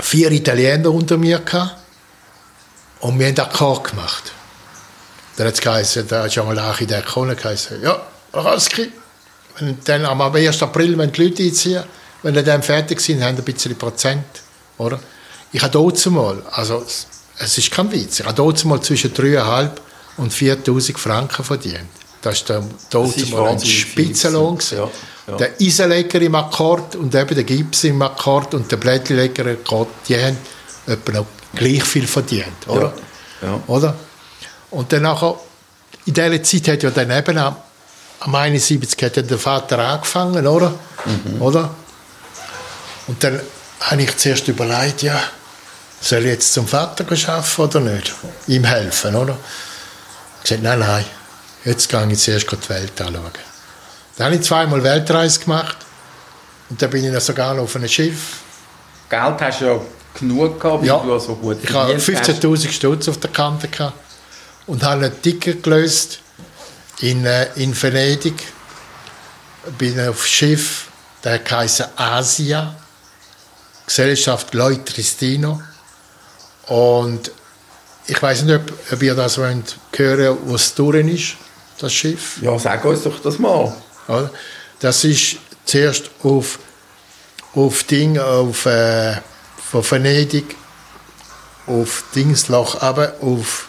[0.00, 1.76] vier Italiener unter mir gehabt
[3.00, 4.32] und wir haben Akkord gemacht.
[5.36, 8.00] Dann hat es geheißen, da hat schon mal der Architekt gekommen, geheißen, ja,
[8.32, 8.92] Raski,
[9.84, 10.62] dann am 1.
[10.62, 11.82] April, wenn die Leute einziehen,
[12.22, 14.24] wenn die dann fertig sind, haben die ein bisschen Prozent,
[14.78, 15.00] oder?
[15.52, 16.84] Ich habe dort mal, also
[17.38, 19.70] es ist kein Witz, ich habe dort mal zwischen 3'500
[20.16, 21.88] und 4'000 Franken verdient.
[22.22, 22.62] Das war
[23.06, 24.58] ist mal ein Spitzenlohn.
[24.70, 24.88] Ja,
[25.26, 25.36] ja.
[25.36, 29.88] Der Eisenleger im Akkord und eben der Gips im Akkord und der Blättleger im Akkord,
[30.08, 30.36] die haben
[30.86, 32.92] etwa noch gleich viel verdient, oder?
[33.40, 33.60] Ja.
[33.66, 33.96] oder?
[34.70, 35.38] Und dann nachher
[36.04, 37.56] in dieser Zeit hat ja dann eben am,
[38.20, 40.74] am 71 hat der Vater angefangen, oder?
[41.04, 41.40] Mhm.
[41.40, 41.74] oder?
[43.06, 43.40] Und dann
[43.80, 45.20] habe ich zuerst überlegt, ja,
[46.00, 48.14] soll ich jetzt zum Vater arbeiten oder nicht?
[48.46, 49.38] Ihm helfen, oder?
[50.42, 51.04] Ich gesagt, nein, nein,
[51.64, 53.30] jetzt gehe ich zuerst die Welt anschauen.
[54.16, 55.76] Dann habe ich zweimal Weltreise gemacht
[56.68, 58.38] und dann bin ich sogar noch auf einem Schiff.
[59.08, 59.80] Geld hast du ja
[60.18, 63.98] genug gehabt, weil ja, du so gut Ich hatte 15'000 Stutz auf der Kante gehabt
[64.66, 66.20] und habe ein Ticket gelöst
[67.00, 68.34] in, äh, in Venedig.
[69.78, 70.86] Bin auf Schiff,
[71.22, 72.74] der heißt Asia,
[73.86, 75.60] Gesellschaft Lloyd Tristino.
[76.66, 77.30] Und
[78.10, 81.36] ich weiß nicht, ob, ob ihr das wollt hören wo es durch ist,
[81.78, 82.38] das Schiff.
[82.42, 83.74] Ja, sag uns doch das mal.
[84.80, 86.58] Das ist zuerst auf,
[87.54, 89.16] auf Ding, auf äh,
[89.70, 90.56] von Venedig
[91.66, 93.68] auf Dingslach aber auf,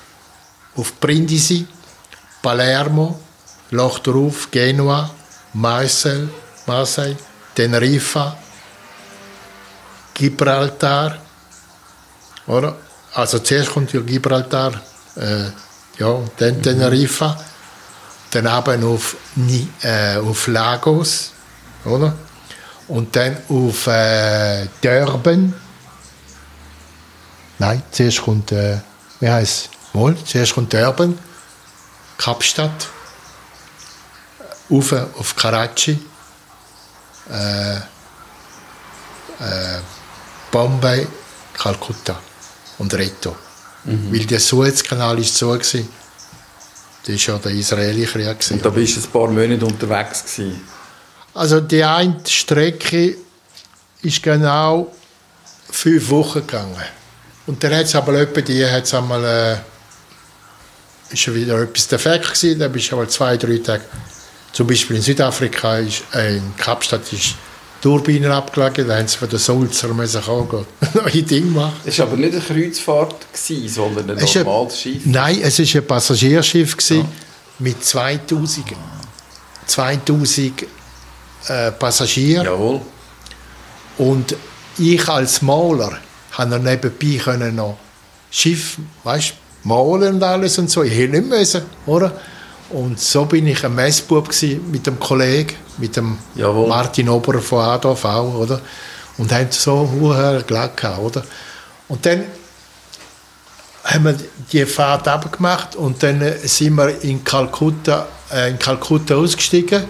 [0.76, 1.68] auf Brindisi,
[2.42, 3.20] Palermo,
[3.70, 5.12] Loch drauf, Genua,
[5.54, 6.30] Marseille,
[6.66, 7.16] Marseille,
[7.54, 8.38] Teneriffa,
[10.14, 11.20] Gibraltar,
[12.48, 12.76] oder?
[13.14, 14.82] Also zuerst kommt ja Gibraltar,
[15.16, 15.44] äh,
[16.00, 16.62] ja, dann mhm.
[16.64, 17.38] Teneriffa,
[18.32, 19.18] dann eben auf,
[19.82, 21.32] äh, auf Lagos,
[21.84, 22.16] oder?
[22.88, 25.54] Und dann auf äh, Durban.
[27.60, 28.78] Nein, zuerst kommt, äh,
[29.20, 31.20] wie heißt Mal, zuerst kommt Durban,
[32.18, 32.88] Kapstadt,
[34.70, 36.00] auf, auf Karachi,
[37.30, 37.82] äh, äh,
[40.50, 41.06] Bombay,
[41.54, 42.18] Kalkutta
[42.82, 43.36] und Reto.
[43.86, 44.12] Mhm.
[44.12, 45.88] Weil der Suezkanal ist so gewesen.
[47.06, 48.38] Das war ja der Israeli-Krieg.
[48.52, 50.62] Und da bist du ein paar Monate unterwegs gewesen.
[51.34, 53.16] Also die eine Strecke
[54.02, 54.94] ist genau
[55.72, 56.84] fünf Wochen gegangen.
[57.48, 59.58] Und dann hat es aber etwa die, hat's einmal, äh,
[61.14, 63.84] ist wieder etwas defekt gewesen, dann bist du aber zwei, drei Tage,
[64.52, 67.36] zum Beispiel in Südafrika, ist, äh, in Kapstadt ist
[67.82, 71.80] Turbinen haben sie von den Sulzer müssen kommen, neue Dinge machen.
[71.84, 75.02] Es war aber nicht eine Kreuzfahrt, gewesen, sondern ein normales Schiff?
[75.06, 77.06] Nein, es war ein Passagierschiff gewesen, ja.
[77.60, 78.66] mit 2000,
[79.66, 80.66] 2000
[81.48, 82.46] äh, Passagieren.
[82.46, 82.82] Jawohl.
[83.98, 84.36] Und
[84.78, 85.98] ich als Maler
[86.36, 87.78] konnte nebenbei können noch
[88.30, 90.84] Schiff, weißt, malen und alles und so.
[90.84, 92.20] Ich hätte nicht müssen, oder?
[92.70, 94.30] Und so bin ich ein Messbub
[94.72, 96.70] mit dem Kollegen, mit dem Jawohl.
[96.70, 98.62] Martin Ober von ADV, oder?
[99.18, 101.24] Und haben so hohe gehabt, oder?
[101.90, 102.26] Und dann
[103.84, 104.16] haben wir
[104.52, 109.86] die Fahrt abgemacht und dann sind wir in Kalkutta, äh, in Kalkutta ausgestiegen,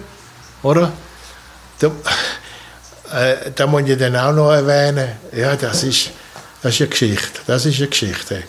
[0.63, 0.91] oder?
[1.79, 1.91] Da,
[3.13, 6.11] äh, da muss ich dann auch noch erwähnen, ja, das ist,
[6.61, 8.43] das ist eine Geschichte, das ist eine Geschichte.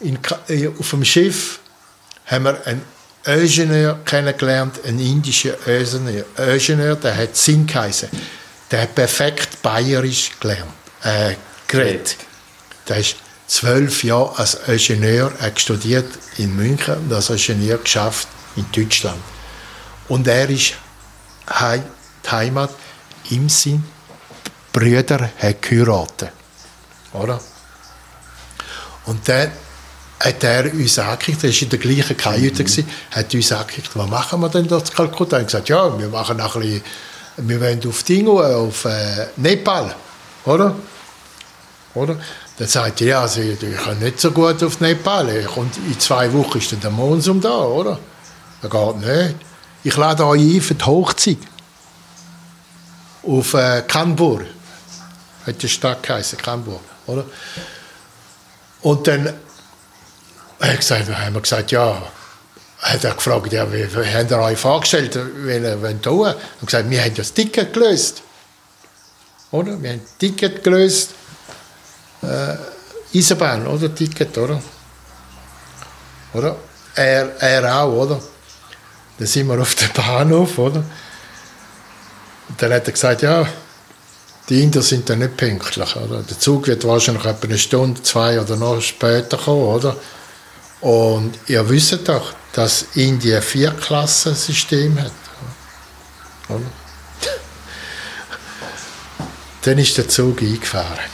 [0.00, 1.60] In, äh, auf dem Schiff
[2.26, 2.82] haben wir einen
[3.26, 8.08] Ingenieur kennengelernt, einen indischen Ingenieur, Ingenieur der hat Sinn geheißen.
[8.70, 10.72] Der hat perfekt Bayerisch gelernt,
[11.02, 11.34] äh,
[11.66, 12.16] geredet.
[12.88, 13.16] Der ist
[13.46, 16.06] zwölf Jahre als Ingenieur hat studiert
[16.38, 19.20] in München und als Ingenieur geschafft in Deutschland.
[20.08, 20.74] Und er ist
[21.48, 22.70] die Heimat
[23.30, 23.84] im Sinn,
[24.72, 26.30] Brüder haben geheiratet.
[27.12, 27.40] Oder?
[29.06, 29.50] Und dann
[30.18, 32.86] hat er uns angekriegt, er war in der gleichen Kajüte, mhm.
[33.10, 35.36] hat uns angekriegt, was machen wir denn dort in Kalkutta?
[35.36, 36.82] Er hat gesagt, ja, wir machen ein bisschen,
[37.36, 39.94] wir wollen auf Dingo, auf äh, Nepal,
[40.44, 40.74] oder?
[41.94, 42.16] Oder?
[42.58, 46.32] Dann sagt er, ja, also, ich kann nicht so gut auf Nepal, und in zwei
[46.32, 47.98] Wochen ist dann der Monsum da, oder?
[48.62, 49.36] Das geht nicht.
[49.84, 51.38] Ich lade euch ein für die Hochzeit.
[53.22, 54.42] Auf äh, Kanbur.
[55.46, 57.24] Hat die Stadt geheißen, Kanbur, oder?
[58.82, 59.32] Und dann
[60.58, 62.02] er gesagt, haben gesagt, ja,
[62.80, 66.34] hat gefragt, ja, wie, wie habt ihr euch vorgestellt, wenn ihr wollt tun?
[66.60, 68.22] Und gesagt, wir haben das Ticket gelöst.
[69.50, 69.80] Oder?
[69.82, 71.10] Wir haben das Ticket gelöst.
[72.22, 72.56] Äh,
[73.16, 73.94] Eisenbahn, oder?
[73.94, 74.60] Ticket, oder?
[76.34, 76.56] Oder?
[76.94, 78.20] Er, er auch, oder?
[79.18, 80.84] Dann sind wir auf dem Bahnhof, oder?
[82.48, 83.46] Und dann hat er gesagt, ja,
[84.48, 86.22] die Inder sind dann nicht pünktlich, oder?
[86.22, 89.96] Der Zug wird wahrscheinlich etwa eine Stunde, zwei oder noch später kommen, oder?
[90.86, 95.10] Und ihr wisst doch, dass Indien ein Vierklassensystem hat.
[99.62, 101.10] Dann ist der Zug eingefahren.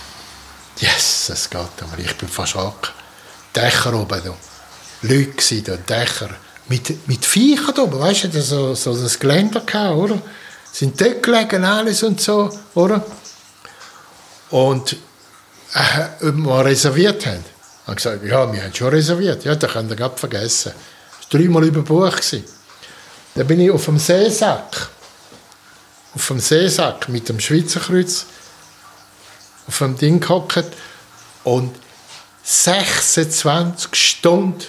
[0.79, 1.99] Yes, es geht aber.
[1.99, 2.93] Ich bin fast ab.
[3.57, 4.35] Dächer oben da.
[5.09, 6.29] Leute da, Dächer.
[6.68, 10.20] Mit, mit Viechern oben, weißt du, so, so das Geländer gehabt, oder?
[10.70, 13.03] Sind dort gelegen, alles und so, oder?
[14.51, 14.99] Und
[15.73, 17.52] äh, ob wir reserviert haben.
[17.97, 19.45] Ich habe gesagt, ja, wir haben schon reserviert.
[19.45, 20.72] Ja, da könnt ihr gerade vergessen.
[21.30, 22.16] dreimal überbucht.
[22.16, 22.45] Gewesen.
[23.34, 24.88] Dann bin ich auf dem Seesack,
[26.14, 28.26] auf dem Seesack mit dem Schweizer Kreuz
[29.66, 30.64] auf dem Ding gehockt
[31.45, 31.74] und
[32.43, 34.64] 26 Stunden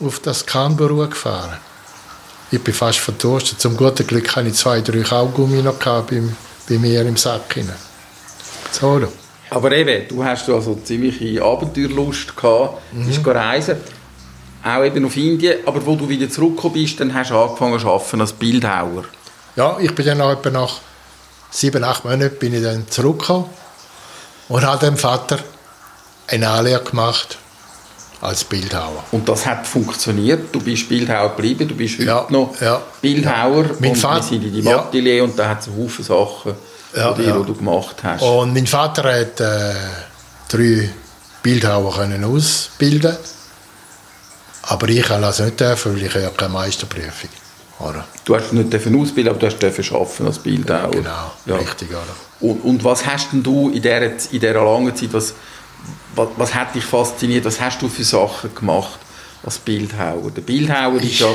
[0.00, 1.58] auf das Canberra gefahren.
[2.50, 3.60] Ich bin fast verdurstet.
[3.60, 7.58] Zum guten Glück hatte ich zwei, drei Kaugummi noch bei, mir im Sack.
[8.72, 9.08] So.
[9.50, 13.06] Aber eben, du hast also ziemliche Abenteuerlust gehabt, mhm.
[13.06, 13.76] bist reisen,
[14.64, 17.88] auch eben auf Indien, aber wo du wieder zurückgekommen bist, dann hast du angefangen zu
[17.88, 19.04] arbeiten als Bildhauer.
[19.54, 20.80] Ja, ich bin dann etwa nach
[21.50, 23.46] sieben, acht Monaten bin ich dann zurückgekommen
[24.48, 25.38] und habe dem Vater
[26.26, 27.38] eine Anlehre gemacht
[28.20, 29.04] als Bildhauer.
[29.12, 30.52] Und das hat funktioniert?
[30.52, 33.70] Du bist Bildhauer geblieben, du bist heute ja, noch ja, Bildhauer ja.
[33.78, 36.54] Mein und Vater, wir sind in die Atelier und da hat es Haufen Sachen,
[36.96, 37.38] ja, die, ja.
[37.38, 38.22] du gemacht hast.
[38.22, 39.74] Und mein Vater hat äh,
[40.48, 40.90] drei
[41.42, 43.16] Bildhauer können ausbilden
[44.68, 47.30] aber ich kann das nicht dürfen, weil ich ja keine Meisterprüfung
[47.78, 48.04] oder?
[48.24, 50.90] Du hast nicht ausbilden, aber du hast arbeiten als Bildhauer.
[50.90, 51.56] Genau, ja.
[51.56, 51.90] richtig.
[51.90, 52.16] Oder?
[52.40, 55.34] Und, und was hast denn du in dieser, in dieser langen Zeit, was,
[56.14, 58.98] was, was hat dich fasziniert, was hast du für Sachen gemacht
[59.44, 60.30] als Bildhauer?
[60.30, 61.28] Der Bildhauer ich, ist ja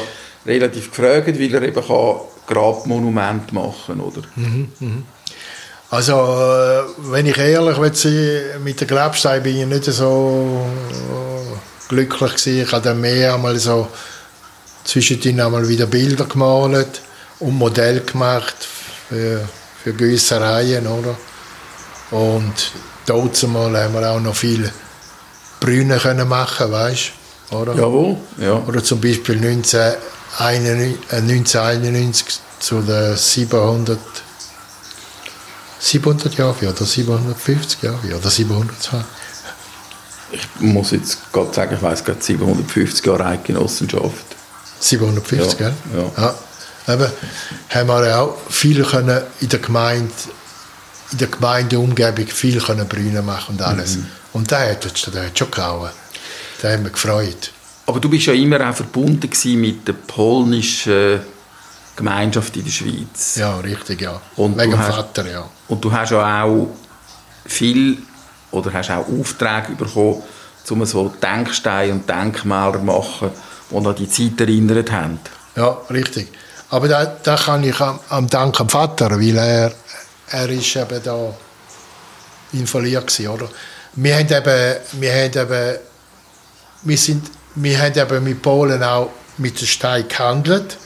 [0.46, 2.16] relativ gefragt, weil er eben kann
[2.48, 4.22] Grabmonumente machen oder?
[4.36, 5.04] Mhm, mhm.
[5.92, 11.90] Also, äh, wenn ich ehrlich will sein, mit der Grabstein bin ich nicht so äh,
[11.90, 12.62] glücklich gewesen.
[12.62, 13.90] Ich habe dann mehr einmal so
[14.86, 17.02] zwischendrin einmal wieder Bilder gemalt
[17.40, 18.56] und Modell gemacht
[19.10, 19.42] für,
[19.84, 21.18] für Güssereien, oder?
[22.12, 22.72] Und
[23.06, 24.72] dort mal haben wir auch noch viele
[25.60, 27.12] Brüne können machen, weißt
[27.52, 27.76] oder?
[27.76, 28.54] Jawohl, ja.
[28.66, 32.32] Oder zum Beispiel 1991, 1991 äh,
[32.62, 34.00] zu den 700
[35.82, 38.94] 700 Jahre oder 750 Jahre oder 720.
[40.32, 44.26] Ich muss jetzt gerade sagen, ich weiß gerade 750 Jahre Eidgenossenschaft.
[44.80, 45.74] 750, ja, gell?
[45.96, 46.36] Ja.
[46.88, 46.94] ja.
[46.94, 47.12] Eben,
[47.70, 50.14] haben wir auch viel können in der Gemeinde,
[51.12, 53.98] in der Gemeindeumgebung viel können Brüne machen und alles.
[53.98, 54.08] Mhm.
[54.34, 55.90] Und der hat, der hat schon gehauen.
[56.62, 57.52] Der hat mich gefreut.
[57.88, 59.30] Aber du bist ja immer auch verbunden
[59.60, 61.22] mit der polnischen
[61.96, 63.36] Gemeinschaft in der Schweiz.
[63.36, 64.22] Ja, richtig, ja.
[64.36, 65.50] Und Wegen dem Vater, ja.
[65.72, 66.68] Und du hast ja auch
[67.46, 67.98] viel
[68.52, 70.22] oder hast auch Aufträge bekommen,
[70.70, 73.30] um so Denksteine und Denkmäler zu machen,
[73.70, 75.20] die an die Zeit erinnert haben.
[75.56, 76.28] Ja, richtig.
[76.72, 79.72] Aber da, da kann ich am, am Dank am Vater, weil er,
[80.32, 81.34] er ist eben da
[82.52, 83.50] involviert war, oder?
[83.94, 85.80] Wir haben eben, wir haben eben,
[86.82, 90.78] wir sind, wir haben eben mit Polen auch mit dem Stein gehandelt,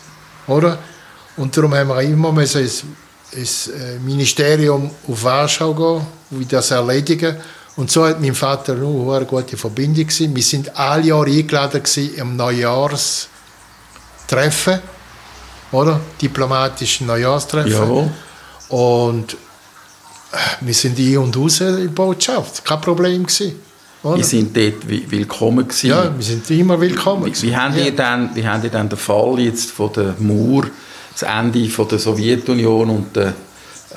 [0.45, 0.77] oder?
[1.38, 2.69] Und darum haben wir immer müssen
[3.36, 7.36] ins, äh, Ministerium auf Warschau gehen, wie das erledigen.
[7.75, 10.36] Und so hat mein Vater nur eine gute Verbindung gewesen.
[10.36, 11.81] Wir sind alle Jahre eingeladen
[12.15, 14.79] im Neujahrstreffen,
[15.71, 15.99] oder?
[16.21, 17.71] Diplomatischen Neujahrstreffen.
[17.71, 18.11] Jawohl.
[18.69, 19.38] Und äh,
[20.61, 22.63] wir sind ein und raus in der Botschaft.
[22.63, 23.59] Kein Problem gewesen.
[24.03, 24.17] Oder?
[24.17, 25.89] Wir sind dort willkommen gewesen.
[25.89, 27.25] Ja, wir sind immer willkommen.
[27.25, 27.91] Wie, wie, haben ja.
[27.91, 30.65] dann, wie haben die dann den Fall jetzt von der Mauer,
[31.16, 33.34] das Ende von der Sowjetunion und der,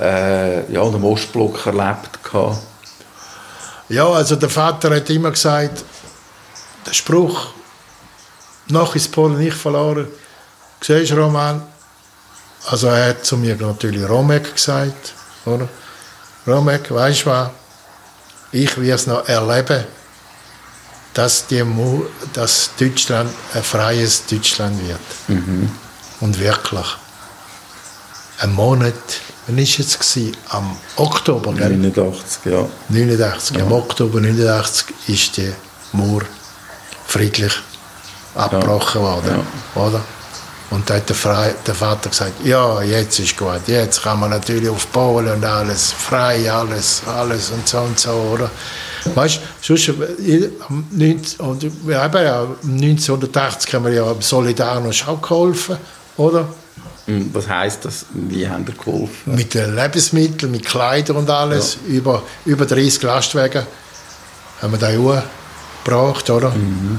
[0.01, 2.59] äh, ja, dem Ostblock erlebt gehabt?
[3.89, 5.85] Ja, also der Vater hat immer gesagt,
[6.87, 7.49] der Spruch,
[8.69, 10.09] noch ist Polen nicht verloren.
[10.81, 11.63] Siehst Roman?
[12.67, 15.15] Also er hat zu mir natürlich Romek gesagt,
[15.47, 15.69] oder?
[16.47, 17.51] Romek, weißt du was?
[18.53, 19.85] Ich werde es noch erleben,
[21.15, 21.65] dass, die,
[22.33, 25.01] dass Deutschland ein freies Deutschland wird.
[25.29, 25.71] Mhm.
[26.21, 26.87] Und wirklich.
[28.41, 28.95] Ein Monat
[29.49, 29.99] Wann war es?
[29.99, 30.37] Gewesen?
[30.51, 31.71] Am Oktober, gell?
[31.71, 32.69] 89, ja.
[32.91, 33.57] 89.
[33.57, 33.63] Ja.
[33.63, 35.51] Am Oktober 89 ist die
[35.93, 36.21] Mauer
[37.07, 37.55] friedlich
[38.35, 39.09] abgebrochen ja.
[39.09, 39.45] worden.
[39.75, 39.83] Ja.
[39.83, 40.01] Oder?
[40.71, 44.29] Und da hat der, Fre der Vater gesagt, ja, jetzt ist gut, jetzt kann man
[44.29, 48.51] natürlich auf Polen und alles, frei, alles, alles und so und so, oder?
[49.15, 50.51] Weißt du, sonst, äh,
[51.39, 55.79] und wir haben ja 1980 haben wir ja Solidarność auch geholfen,
[56.19, 56.47] oder?
[57.33, 58.05] Was heißt das?
[58.13, 59.35] Wie haben ihr geholfen?
[59.35, 61.79] Mit den Lebensmitteln, mit Kleidern und alles.
[61.87, 61.95] Ja.
[61.95, 63.67] Über, über 30 Lastwagen
[64.61, 64.91] haben wir da
[65.85, 66.51] gebracht, oder?
[66.51, 66.99] Mhm.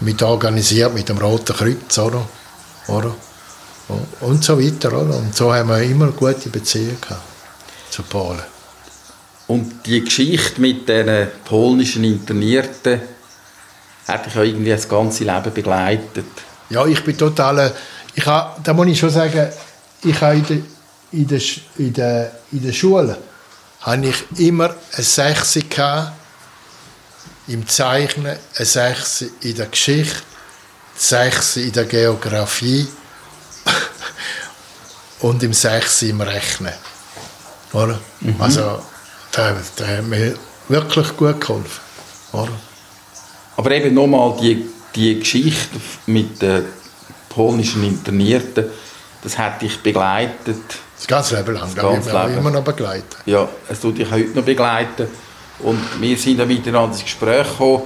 [0.00, 2.28] Mit organisiert mit dem Roten Kreuz, oder?
[2.88, 3.14] oder?
[4.20, 5.16] Und so weiter, oder?
[5.16, 6.98] Und so haben wir immer gute Beziehungen
[7.88, 8.42] zu Polen.
[9.46, 13.00] Und die Geschichte mit den polnischen Internierten
[14.08, 16.26] hat dich ja irgendwie das ganze Leben begleitet.
[16.68, 17.72] Ja, ich bin total
[18.16, 19.48] ich habe, da muss ich schon sagen,
[20.02, 20.58] ich habe in der,
[21.12, 21.40] in der,
[21.76, 23.18] in der, in der Schule
[23.82, 25.58] habe ich immer eine 6
[27.48, 30.22] im Zeichnen, eine 6 in der Geschichte
[30.96, 32.88] 6 in der Geografie
[35.20, 36.72] und im 6 im Rechnen.
[37.72, 38.00] Oder?
[38.20, 38.36] Mhm.
[38.38, 38.82] Also,
[39.36, 40.38] der, der hat mir
[40.68, 41.80] wirklich gut geholfen.
[42.32, 42.52] Oder?
[43.58, 46.64] Aber eben nochmal die, die Geschichte mit den
[47.36, 48.64] polnischen Internierten,
[49.22, 50.62] das hat dich begleitet.
[50.96, 52.38] Das ganze Leben lang, das ganze Leben.
[52.38, 53.04] immer noch begleiten.
[53.26, 55.06] Ja, es tut dich heute noch begleiten.
[55.58, 57.82] Und wir sind dann miteinander ins Gespräch gekommen,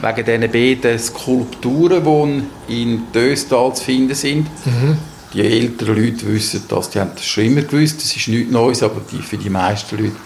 [0.00, 4.46] wegen diesen beiden Skulpturen, die in Döstal zu finden sind.
[4.64, 4.96] Mhm.
[5.34, 8.82] Die älteren Leute wissen das, die haben das schon immer gewusst, das ist nichts Neues,
[8.82, 10.16] aber die, für die meisten Leute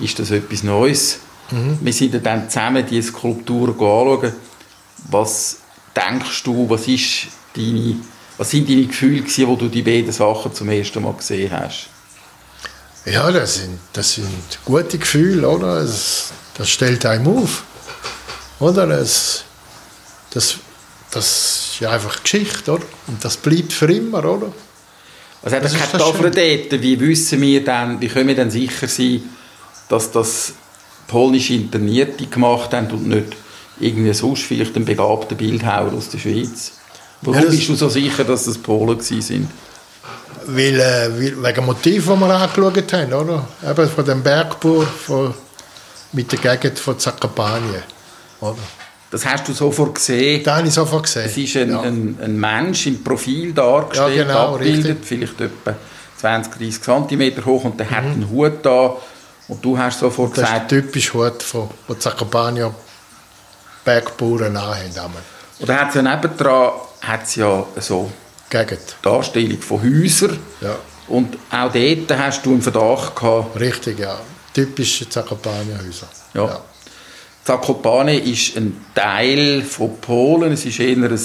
[0.00, 1.18] ist das etwas Neues.
[1.50, 1.78] Mhm.
[1.80, 4.32] Wir sind dann zusammen diese Skulpturen anschauen.
[5.10, 5.58] Was
[5.96, 7.96] denkst du, was, ist deine,
[8.36, 11.88] was sind deine Gefühle, gewesen, wo du die beiden Sachen zum ersten Mal gesehen hast?
[13.06, 14.28] Ja, das sind, das sind
[14.64, 15.82] gute Gefühle, oder?
[15.82, 17.64] Das, das stellt einem auf.
[18.60, 18.86] Oder?
[18.86, 19.44] Das,
[20.30, 20.56] das,
[21.10, 22.84] das ist einfach Geschichte, oder?
[23.06, 24.52] Und das bleibt für immer, oder?
[25.42, 26.82] Also hat das keine Tafel dort.
[26.82, 29.22] Wie wissen wir dann, wie können wir dann sicher sein,
[29.90, 30.54] dass das
[31.06, 33.36] polnische Internierte gemacht haben und nicht
[33.78, 36.72] irgendwie sonst vielleicht ein begabter Bildhauer aus der Schweiz?
[37.22, 39.48] Warum ja, bist du so sicher, dass das Polen sind?
[40.46, 43.48] Weil, äh, wegen dem Motiv, das wir angeschaut haben, oder?
[43.68, 45.34] Eben von dem Bergbau von,
[46.12, 47.82] mit der Gegend von Zakopane,
[48.40, 48.58] oder?
[49.10, 50.42] Das hast du sofort gesehen.
[50.42, 51.26] Das habe ich sofort gesehen.
[51.26, 51.80] Es ist ein, ja.
[51.82, 55.06] ein, ein Mensch im Profil dargestellt, ja, genau, abgebildet, richtig.
[55.06, 55.76] vielleicht etwa
[56.16, 57.90] 20, 30 cm hoch und der mhm.
[57.90, 58.96] hat einen Hut da
[59.46, 60.72] und du hast sofort das gesagt...
[60.72, 62.74] Das ist typisch Hut von, von Zakopane
[63.84, 65.12] Bergbauern anhaben.
[65.60, 66.72] Und dann hat es ja nebendran
[67.06, 68.10] hat's ja so
[68.50, 68.96] Gegend.
[69.02, 70.38] Darstellung von Häusern.
[70.60, 70.76] Ja.
[71.08, 73.58] Und auch dort hast du einen Verdacht gehabt.
[73.58, 74.18] Richtig, ja.
[74.52, 76.06] Typische Zakopane-Häuser.
[76.34, 76.44] Ja.
[76.46, 76.60] ja.
[77.44, 80.52] Zakopane ist ein Teil von Polen.
[80.52, 81.18] Es ist eher eine,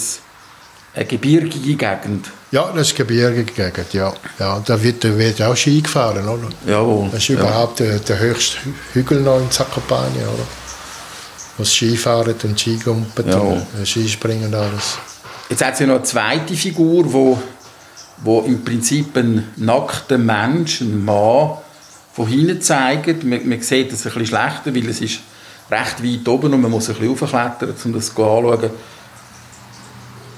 [0.95, 2.31] eine gebirgige Gegend.
[2.51, 4.11] Ja, das ist eine gebirgige Gegend, ja.
[4.39, 6.49] ja da wird, wird auch Ski gefahren, oder?
[6.65, 7.09] Jawohl.
[7.11, 8.57] Das ist überhaupt der, der höchste
[8.93, 10.47] Hügel noch in Zakopane, oder?
[11.57, 14.97] Wo sie Ski fahren und Ski gumpen und Skispringen und alles.
[15.49, 17.41] Jetzt hat es ja noch eine zweite Figur, wo,
[18.17, 21.57] wo im Prinzip ein nackter Mensch, ein Mann,
[22.13, 23.23] von hinten zeigt.
[23.23, 25.19] Man, man sieht das ein bisschen schlechter, weil es ist
[25.71, 28.69] recht weit oben und man muss ein bisschen raufklettern, um das anzuschauen.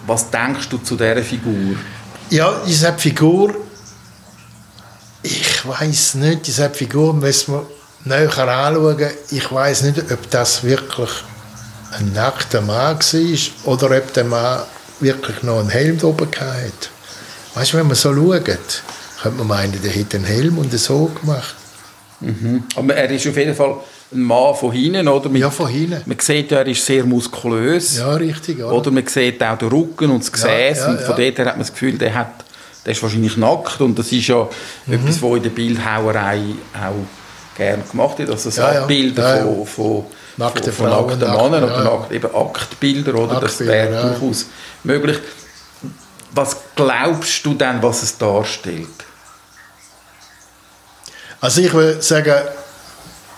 [0.07, 1.75] Was denkst du zu dieser Figur?
[2.29, 3.53] Ja, diese Figur,
[5.21, 7.65] ich weiß nicht, diese Figur müssen wir
[8.05, 8.97] näher anschauen.
[9.29, 11.09] Ich weiß nicht, ob das wirklich
[11.97, 14.61] ein nackter Mann war oder ob der Mann
[15.01, 16.89] wirklich noch einen Helm oben hatte.
[17.55, 18.45] Weißt du, wenn man so schaut,
[19.21, 21.55] könnte man meinen, der hätte einen Helm und so gemacht.
[22.19, 22.63] Mhm.
[22.75, 23.75] Aber er ist auf jeden Fall
[24.13, 25.29] ein Mann von hinten, oder?
[25.29, 26.01] Mit, ja, von hinten.
[26.05, 27.97] Man sieht, er ist sehr muskulös.
[27.97, 28.59] Ja, richtig.
[28.59, 30.79] Oder, oder man sieht auch den Rücken und das Gesäß.
[30.79, 31.25] Ja, ja, und von ja.
[31.25, 32.45] dort her hat man das Gefühl, der, hat,
[32.85, 33.81] der ist wahrscheinlich nackt.
[33.81, 34.47] Und das ist ja
[34.85, 34.93] mhm.
[34.93, 36.41] etwas, was in der Bildhauerei
[36.73, 38.29] auch gerne gemacht wird.
[38.29, 40.05] Also so Bilder von, von,
[40.37, 43.15] nackte von, von nackten Männern oder nackt, eben Aktbilder.
[43.15, 43.39] Oder?
[43.39, 44.45] das wäre durchaus
[44.83, 45.19] möglich.
[46.33, 48.87] Was glaubst du denn, was es darstellt?
[51.41, 52.35] Also ich würde sagen,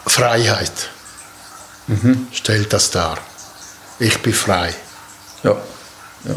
[0.06, 0.90] Freiheit
[1.88, 2.28] mhm.
[2.32, 3.18] stellt das dar.
[4.00, 4.74] Ich bin frei.
[5.44, 5.52] Ja.
[6.26, 6.36] ja.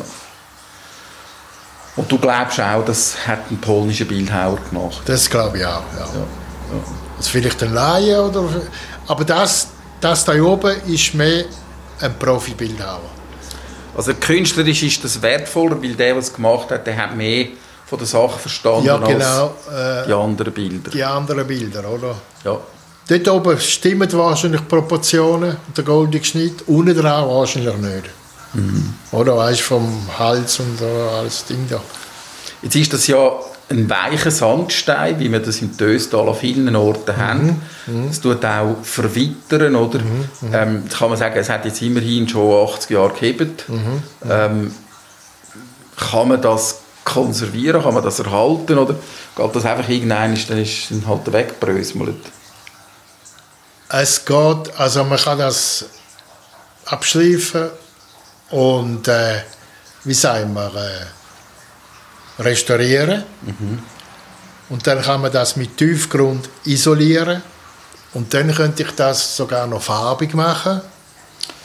[1.96, 5.02] Und du glaubst auch, das hat ein polnischer Bildhauer gemacht?
[5.06, 6.00] Das glaube ich auch, ja.
[6.00, 6.20] ja.
[6.20, 6.84] ja.
[7.16, 8.44] Das vielleicht ein Laie, oder,
[9.06, 9.68] aber das,
[10.00, 11.44] das da oben ist mehr
[12.00, 13.10] ein Profibildhauer.
[13.96, 17.46] Also künstlerisch ist das wertvoller, weil der, was gemacht hat, der hat mehr
[17.86, 20.90] von der Sache verstanden ja, genau, als äh, die anderen Bilder.
[20.90, 22.14] Die anderen Bilder, oder?
[22.44, 22.58] Ja.
[23.08, 28.04] Dort oben stimmen wahrscheinlich die Proportionen, der goldige Schnitt, unten dran wahrscheinlich nicht.
[28.52, 28.94] Mhm.
[29.12, 31.80] Oder weißt vom Hals und alles Ding da.
[32.62, 33.30] Jetzt ist das ja
[33.68, 37.20] ein weicher Sandstein, wie wir das im Töstal an vielen Orten mhm.
[37.20, 37.62] haben.
[37.86, 38.08] Mhm.
[38.08, 39.98] Es tut auch verwittern, oder?
[39.98, 40.28] Mhm.
[40.40, 40.54] mhm.
[40.54, 43.68] Ähm, kann man sagen, es hat jetzt immerhin schon 80 Jahre gehebt.
[43.68, 43.76] Mhm.
[43.76, 44.02] mhm.
[44.30, 44.74] Ähm,
[45.96, 48.94] kann man das konservieren, kann man das erhalten, oder
[49.36, 52.16] geht das einfach irgendein, dann ist es halt weggebröselt?
[53.88, 55.86] Es geht, also man kann das
[56.84, 57.70] abschleifen
[58.50, 59.42] und äh,
[60.04, 61.06] wie sagen wir, äh,
[62.38, 63.24] restaurieren.
[63.42, 63.78] Mhm.
[64.68, 67.42] Und dann kann man das mit Tiefgrund isolieren.
[68.14, 70.80] Und dann könnte ich das sogar noch farbig machen.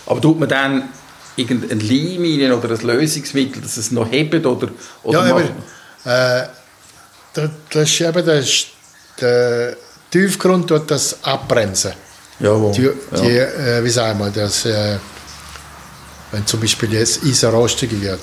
[0.06, 0.90] Aber tut man dann
[1.36, 4.46] irgendein Leim oder ein Lösungsmittel, dass es noch hebt?
[4.46, 4.70] Oder,
[5.04, 5.50] oder ja, eben,
[6.06, 6.48] äh,
[7.34, 8.66] das ist eben das,
[9.20, 9.78] der
[10.10, 11.94] Tiefgrund tut das abbremsen.
[12.40, 12.74] Jawohl.
[12.74, 12.90] Die,
[13.22, 14.98] die äh, wie sagen wir, das, äh,
[16.32, 18.20] wenn zum Beispiel jetzt Eisen rostig wird,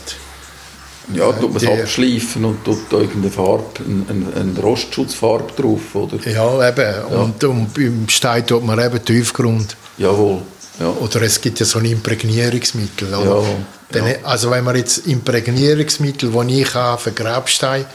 [1.15, 5.95] Ja, tut man es abschleifen und tut da irgendeine Farbe, eine, eine, eine Rostschutzfarbe drauf,
[5.95, 6.19] oder?
[6.29, 7.05] Ja, eben.
[7.07, 9.77] Und, und beim Stein tut man eben Tiefgrund.
[9.97, 10.43] Jawohl.
[10.79, 10.89] Ja.
[10.89, 13.13] Oder es gibt ja so ein Imprägnierungsmittel.
[13.15, 13.41] Oder?
[13.41, 13.47] Ja,
[13.91, 14.15] Dann, ja.
[14.23, 17.87] Also wenn man jetzt Imprägnierungsmittel, die ich habe für Grabstein,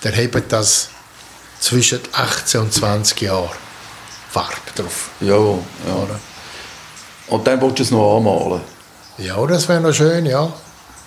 [0.00, 0.88] dann hebt das
[1.60, 3.50] zwischen 18 und 20 Jahren
[4.30, 5.10] Farbe drauf.
[5.20, 5.60] Jawohl.
[5.86, 5.94] Ja.
[5.94, 6.20] Oder?
[7.28, 8.60] Und dann willst du es noch anmalen.
[9.18, 10.52] Ja, das wäre noch schön, ja.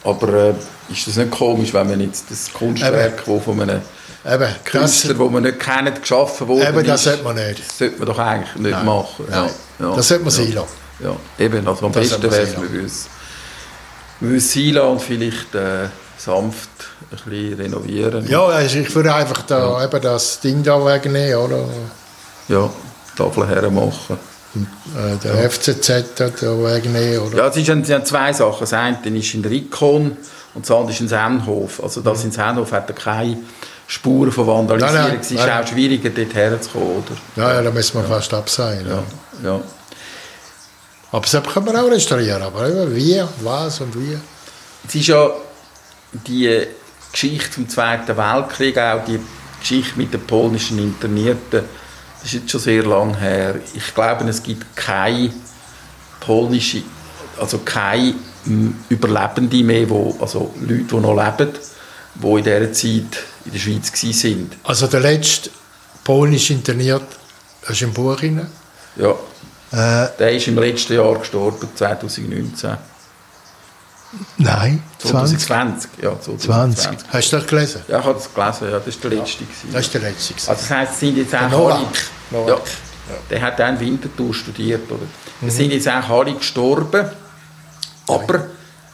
[0.03, 0.53] Aber äh,
[0.91, 3.81] ist das nicht komisch, wenn man jetzt das Kunstwerk, das von einem
[4.25, 7.59] Eben, das, Künstler, den man nicht kennt, geschaffen wurde, eben, das ist, sollte man nicht.
[7.65, 8.85] das sollte man doch eigentlich nicht Nein.
[8.85, 9.25] machen.
[9.29, 9.49] Nein.
[9.79, 9.85] Ja.
[9.89, 9.95] Ja.
[9.95, 10.43] Das sollte man ja.
[10.43, 10.67] sein lassen.
[10.99, 11.67] Ja, eben.
[11.67, 13.05] Also am Das besten wäre es, man würde es-
[14.53, 15.87] sein lassen und vielleicht äh,
[16.17, 16.69] sanft
[17.11, 18.27] ein bisschen renovieren.
[18.27, 21.63] Ja, also ich würde einfach da, eben das Ding da wegnehmen, oder?
[22.47, 22.69] Ja,
[23.15, 24.17] Tafel hermachen.
[24.95, 27.37] Äh, Der FCZ da wegnehmen, oder?
[27.37, 28.59] Ja, es sind, zwei Sachen.
[28.61, 30.17] Das eine ist in Rikon
[30.53, 31.83] und das andere ist in Sennhof.
[31.83, 33.37] Also das in Sennhof hat er keine
[33.87, 34.95] Spuren von Vandalisierung.
[34.95, 35.63] Nein, nein, es ist nein.
[35.63, 37.15] auch schwieriger, dort herzukommen, oder?
[37.41, 38.85] Ja, ja, da müssen wir fast absehen.
[38.87, 39.03] Ja.
[39.43, 39.61] Ja, ja.
[41.11, 42.41] Aber das können wir auch restaurieren.
[42.41, 44.17] Aber wie, was und wie.
[44.87, 45.29] Es ist ja
[46.11, 46.67] die
[47.11, 49.19] Geschichte vom Zweiten Weltkrieg, auch die
[49.59, 51.63] Geschichte mit den polnischen Internierten,
[52.21, 53.55] das ist jetzt schon sehr lang her.
[53.73, 55.31] Ich glaube, es gibt keine
[56.19, 56.83] polnische,
[57.39, 58.15] also keine
[58.45, 61.53] mm, Überlebende mehr, wo, also Leute, die noch leben,
[62.15, 64.51] die in dieser Zeit in der Schweiz waren.
[64.63, 65.49] Also der letzte
[66.03, 67.03] polnisch interniert,
[67.61, 68.45] das ist im Buch drin.
[68.95, 69.13] Ja,
[69.71, 72.77] Äh, der ist im letzten Jahr gestorben, 2019.
[74.37, 75.39] nein, 20.
[75.39, 76.83] 2020, ja, 2020.
[76.85, 77.07] 20.
[77.13, 77.81] Hast du das gelesen?
[77.87, 79.43] Ja, ich habe das gelesen, ja, das war der letzte.
[79.43, 79.69] gewesen.
[79.73, 80.33] Das ist der letzte.
[80.33, 80.49] gewesen.
[80.49, 81.75] Also das heisst, es sind jetzt auch Novak.
[81.75, 81.87] alle...
[82.31, 82.57] Novak.
[83.09, 85.03] Ja, der hat auch in Winterthur studiert, oder?
[85.45, 87.05] Es sind jetzt auch alle gestorben,
[88.07, 88.47] aber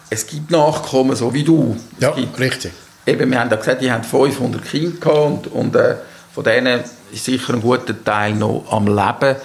[0.10, 1.76] es gibt Nachkommen, so wie du.
[1.98, 2.72] Es Ja, gibt, richtig.
[3.08, 5.96] eben, wir haben ja gesagt, die haben 500 Kinder gehabt und, und äh,
[6.34, 9.36] von denen ist sicher ein guter Teil noch am Leben.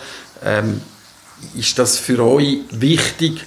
[0.44, 0.80] Ähm,
[1.54, 3.46] ist das für euch wichtig,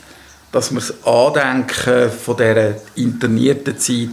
[0.51, 4.09] dass man das Andenken von dieser internierten Zeit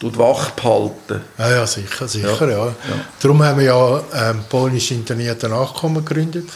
[0.00, 1.22] wach behalten?
[1.38, 2.66] Ja, ja, sicher, sicher, ja.
[2.66, 2.74] Ja.
[3.20, 6.48] Darum haben wir ja ähm, polnisch internierte Nachkommen gegründet.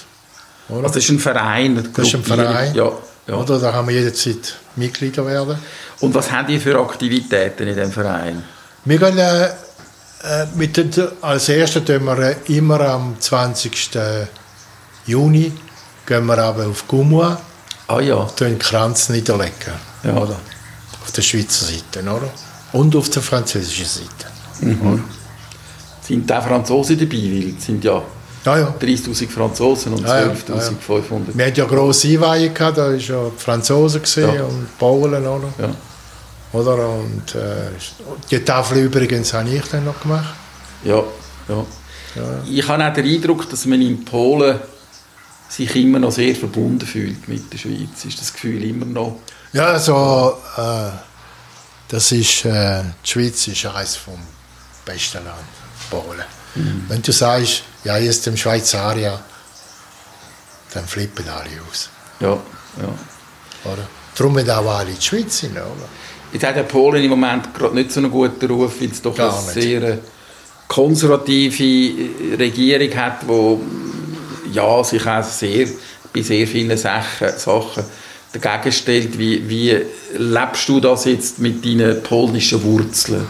[0.69, 0.85] Oder?
[0.85, 1.79] Also das ist ein Verein.
[1.79, 2.25] eine das ist ein.
[2.25, 2.75] Verein.
[2.75, 2.93] Ja,
[3.27, 3.35] ja.
[3.35, 3.59] Oder?
[3.59, 5.59] Da haben wir jederzeit Mitglieder werden.
[6.01, 8.43] Und was habt ihr für Aktivitäten in diesem Verein?
[8.85, 10.91] Wir gehen äh, äh, mit den,
[11.21, 13.99] als erstes tun wir äh, immer am 20.
[15.07, 15.53] Juni
[16.07, 17.41] gehen wir auf Gumua,
[17.93, 19.73] Ah ja, den Kranz niederlegen.
[20.05, 20.13] Ja.
[20.17, 20.37] Oder?
[21.03, 22.31] Auf der Schweizer Seite, oder?
[22.73, 24.27] Und auf der französischen Seite.
[26.07, 28.01] sind auch Franzosen dabei, weil es sind ja
[28.45, 28.75] Ja, ja.
[28.81, 31.35] 30'000 Franzosen und Ja, ja, 12'500.
[31.35, 34.45] Wir hatten ja grosse gehabt, da waren ja die Franzosen Ja.
[34.45, 35.53] und die Polen, oder?
[35.59, 35.71] Ja.
[36.53, 36.89] oder?
[36.91, 37.71] Und äh,
[38.31, 40.35] die Tafel übrigens habe ich dann noch gemacht.
[40.85, 41.03] Ja,
[41.49, 41.65] ja.
[42.49, 44.59] Ich habe auch den Eindruck, dass man in Polen
[45.51, 48.05] sich immer noch sehr verbunden fühlt mit der Schweiz.
[48.07, 49.17] Ist das Gefühl immer noch?
[49.53, 50.91] Ja, also, äh,
[51.89, 54.19] das ist, äh, die Schweiz ist eines vom
[54.85, 55.37] besten Land,
[55.91, 56.25] Polen.
[56.89, 59.21] Wenn du sagst, ja, ist dem Schweizaria,
[60.75, 61.89] dann flippen alle aus.
[62.21, 63.71] Ja, ja.
[63.73, 63.89] Oder?
[64.17, 65.89] Darum sind auch alle in die Schweiz hin, oder?
[66.33, 69.17] Jetzt hat der Polen im Moment gerade nicht so einen guten Ruf, weil es doch
[69.17, 69.63] Gar eine nicht.
[69.63, 69.99] sehr
[70.69, 74.00] konservative Regierung hat, die
[74.53, 75.67] ja, sich auch sehr,
[76.13, 77.85] bei sehr vielen Sachen, Sachen
[78.33, 79.19] dagegen stellt.
[79.19, 79.77] Wie, wie
[80.17, 83.27] lebst du das jetzt mit deinen polnischen Wurzeln?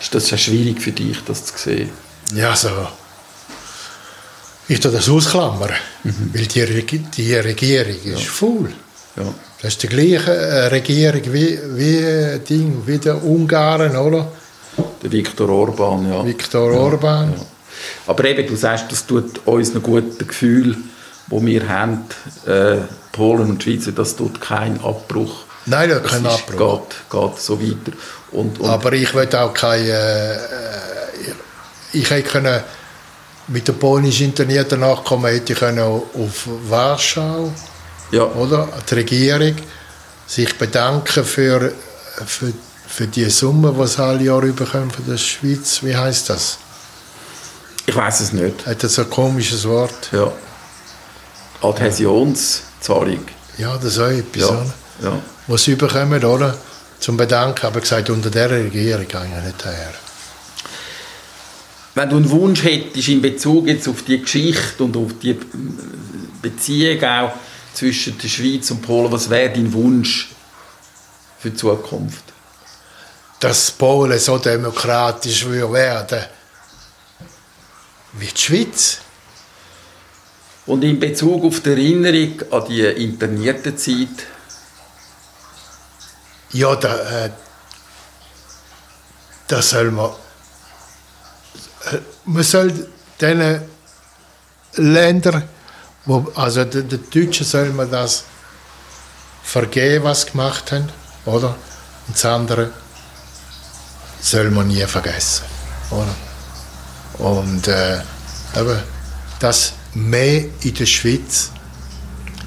[0.00, 1.90] Ist das ja schwierig für dich, das zu sehen?
[2.34, 2.70] Ja, so.
[4.68, 5.72] Ich tue das ausklammern,
[6.32, 6.84] weil die,
[7.16, 8.72] die Regierung ist faul.
[9.16, 9.34] Ja.
[9.60, 14.30] Das ist die gleiche äh, Regierung wie, wie, Ding, wie der Ungarn, oder?
[15.02, 16.24] Der Viktor Orban, ja.
[16.24, 17.32] Viktor Orban.
[17.32, 17.46] Ja.
[18.06, 20.76] Aber eben, du sagst, das tut uns ein gutes Gefühl,
[21.28, 22.04] wo wir haben,
[22.46, 22.78] äh,
[23.12, 25.44] Polen und Schweiz, das tut keinen Abbruch.
[25.66, 26.82] Nein, da Das kein ist, Abbruch.
[26.88, 27.92] Geht, geht so weiter.
[28.32, 29.88] Und, und Aber ich will auch keine.
[29.88, 30.36] Äh,
[31.92, 32.62] ich, hätte können,
[33.48, 37.52] mit der polnisch internierten Nachkommen hätte ich können auf Warschau,
[38.12, 38.68] ja, oder?
[38.88, 39.56] Die Regierung
[40.26, 41.72] sich bedanken für,
[42.24, 42.52] für,
[42.86, 45.82] für die Summe, die sie alle Jahre bekommen von der Schweiz.
[45.82, 46.58] Wie heißt das?
[47.90, 48.66] Ich weiß es nicht.
[48.66, 50.10] Hat das ein komisches Wort?
[50.12, 50.30] Ja.
[51.60, 53.26] Adhäsionszahlung.
[53.58, 54.64] Ja, das ist auch etwas, Ja,
[55.02, 55.22] ja.
[55.48, 56.56] Was sie bekommen, oder?
[57.00, 59.92] Zum Bedanken, aber gesagt, unter dieser Regierung gehe ich nicht her.
[61.96, 65.36] Wenn du einen Wunsch hättest in Bezug jetzt auf die Geschichte und auf die
[66.40, 67.32] Beziehung auch
[67.74, 70.30] zwischen der Schweiz und Polen, was wäre dein Wunsch
[71.40, 72.22] für die Zukunft?
[73.40, 76.20] dass Polen so demokratisch würde werden
[78.12, 78.98] wie die Schweiz.
[80.66, 84.26] Und in Bezug auf die Erinnerung an die internierte Zeit,
[86.52, 86.96] Ja, da,
[87.26, 87.30] äh,
[89.46, 90.10] da soll man.
[91.92, 92.88] Äh, man soll
[93.20, 93.62] diesen
[94.74, 95.48] Ländern,
[96.06, 98.24] wo, also den, den Deutschen soll man das
[99.44, 100.88] vergeben, was sie gemacht haben,
[101.24, 101.56] oder?
[102.08, 102.72] Und das andere
[104.20, 105.44] soll man nie vergessen,
[105.90, 106.29] oder?
[107.20, 107.98] Und äh,
[108.56, 108.78] eben,
[109.38, 111.50] dass mehr in der Schweiz,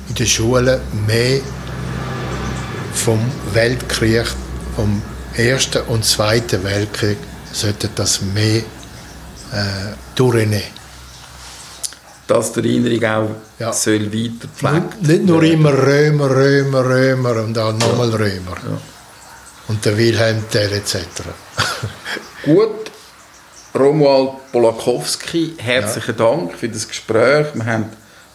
[0.10, 1.40] in den Schulen, mehr
[2.94, 3.20] vom
[3.54, 4.26] Weltkrieg,
[4.76, 5.02] vom
[5.36, 7.18] Ersten und Zweiten Weltkrieg,
[7.52, 10.64] sollte das mehr äh, durchnehmen.
[12.28, 13.74] dass die Erinnerung auch Ja.
[13.74, 18.58] soll weiter gepflegt Nicht nur immer Römer, Römer, Römer und dann nochmal Römer.
[19.68, 20.98] Und der Wilhelm Tell etc.
[22.46, 22.92] Gut,
[23.76, 27.48] Romuald Polakowski, herzlichen Dank für das Gespräch.
[27.56, 27.86] Wir haben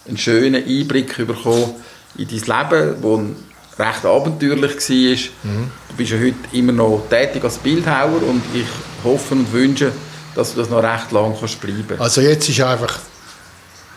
[0.06, 1.76] einen schönen Einblick bekommen
[2.16, 3.36] in dein Leben,
[3.76, 5.54] das recht abenteuerlich war.
[5.90, 8.66] Du bist ja heute immer noch tätig als Bildhauer und ich
[9.04, 9.92] hoffe und wünsche,
[10.34, 12.98] dass du das noch recht lang kannst bleiben Also jetzt ist einfach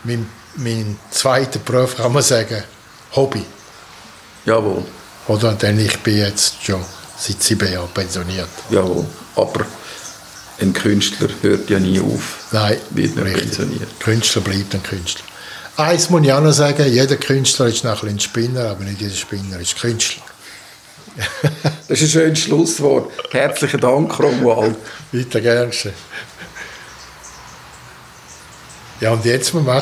[0.04, 2.62] mein, mein zweiter Beruf, kann man sagen,
[3.16, 3.44] Hobby.
[4.46, 4.84] Jawohl,
[5.26, 5.52] Oder?
[5.54, 6.84] Denn ich bin jetzt schon
[7.18, 8.48] seit sieben Jahren pensioniert.
[8.70, 9.04] jawohl.
[9.34, 9.66] Aber
[10.60, 12.46] ein Künstler hört ja nie auf.
[12.52, 14.00] Nein, Wird nicht pensioniert.
[14.00, 15.24] Künstler bleibt ein Künstler.
[15.76, 19.14] Eins muss ich auch noch sagen, jeder Künstler ist nachher ein Spinner, aber nicht jeder
[19.14, 20.22] Spinner ist Künstler.
[21.88, 23.12] Das ist ein schönes Schlusswort.
[23.32, 24.76] Herzlichen Dank, Romuald.
[25.12, 25.70] Weiter gern.
[29.00, 29.80] Ja, und jetzt, was machst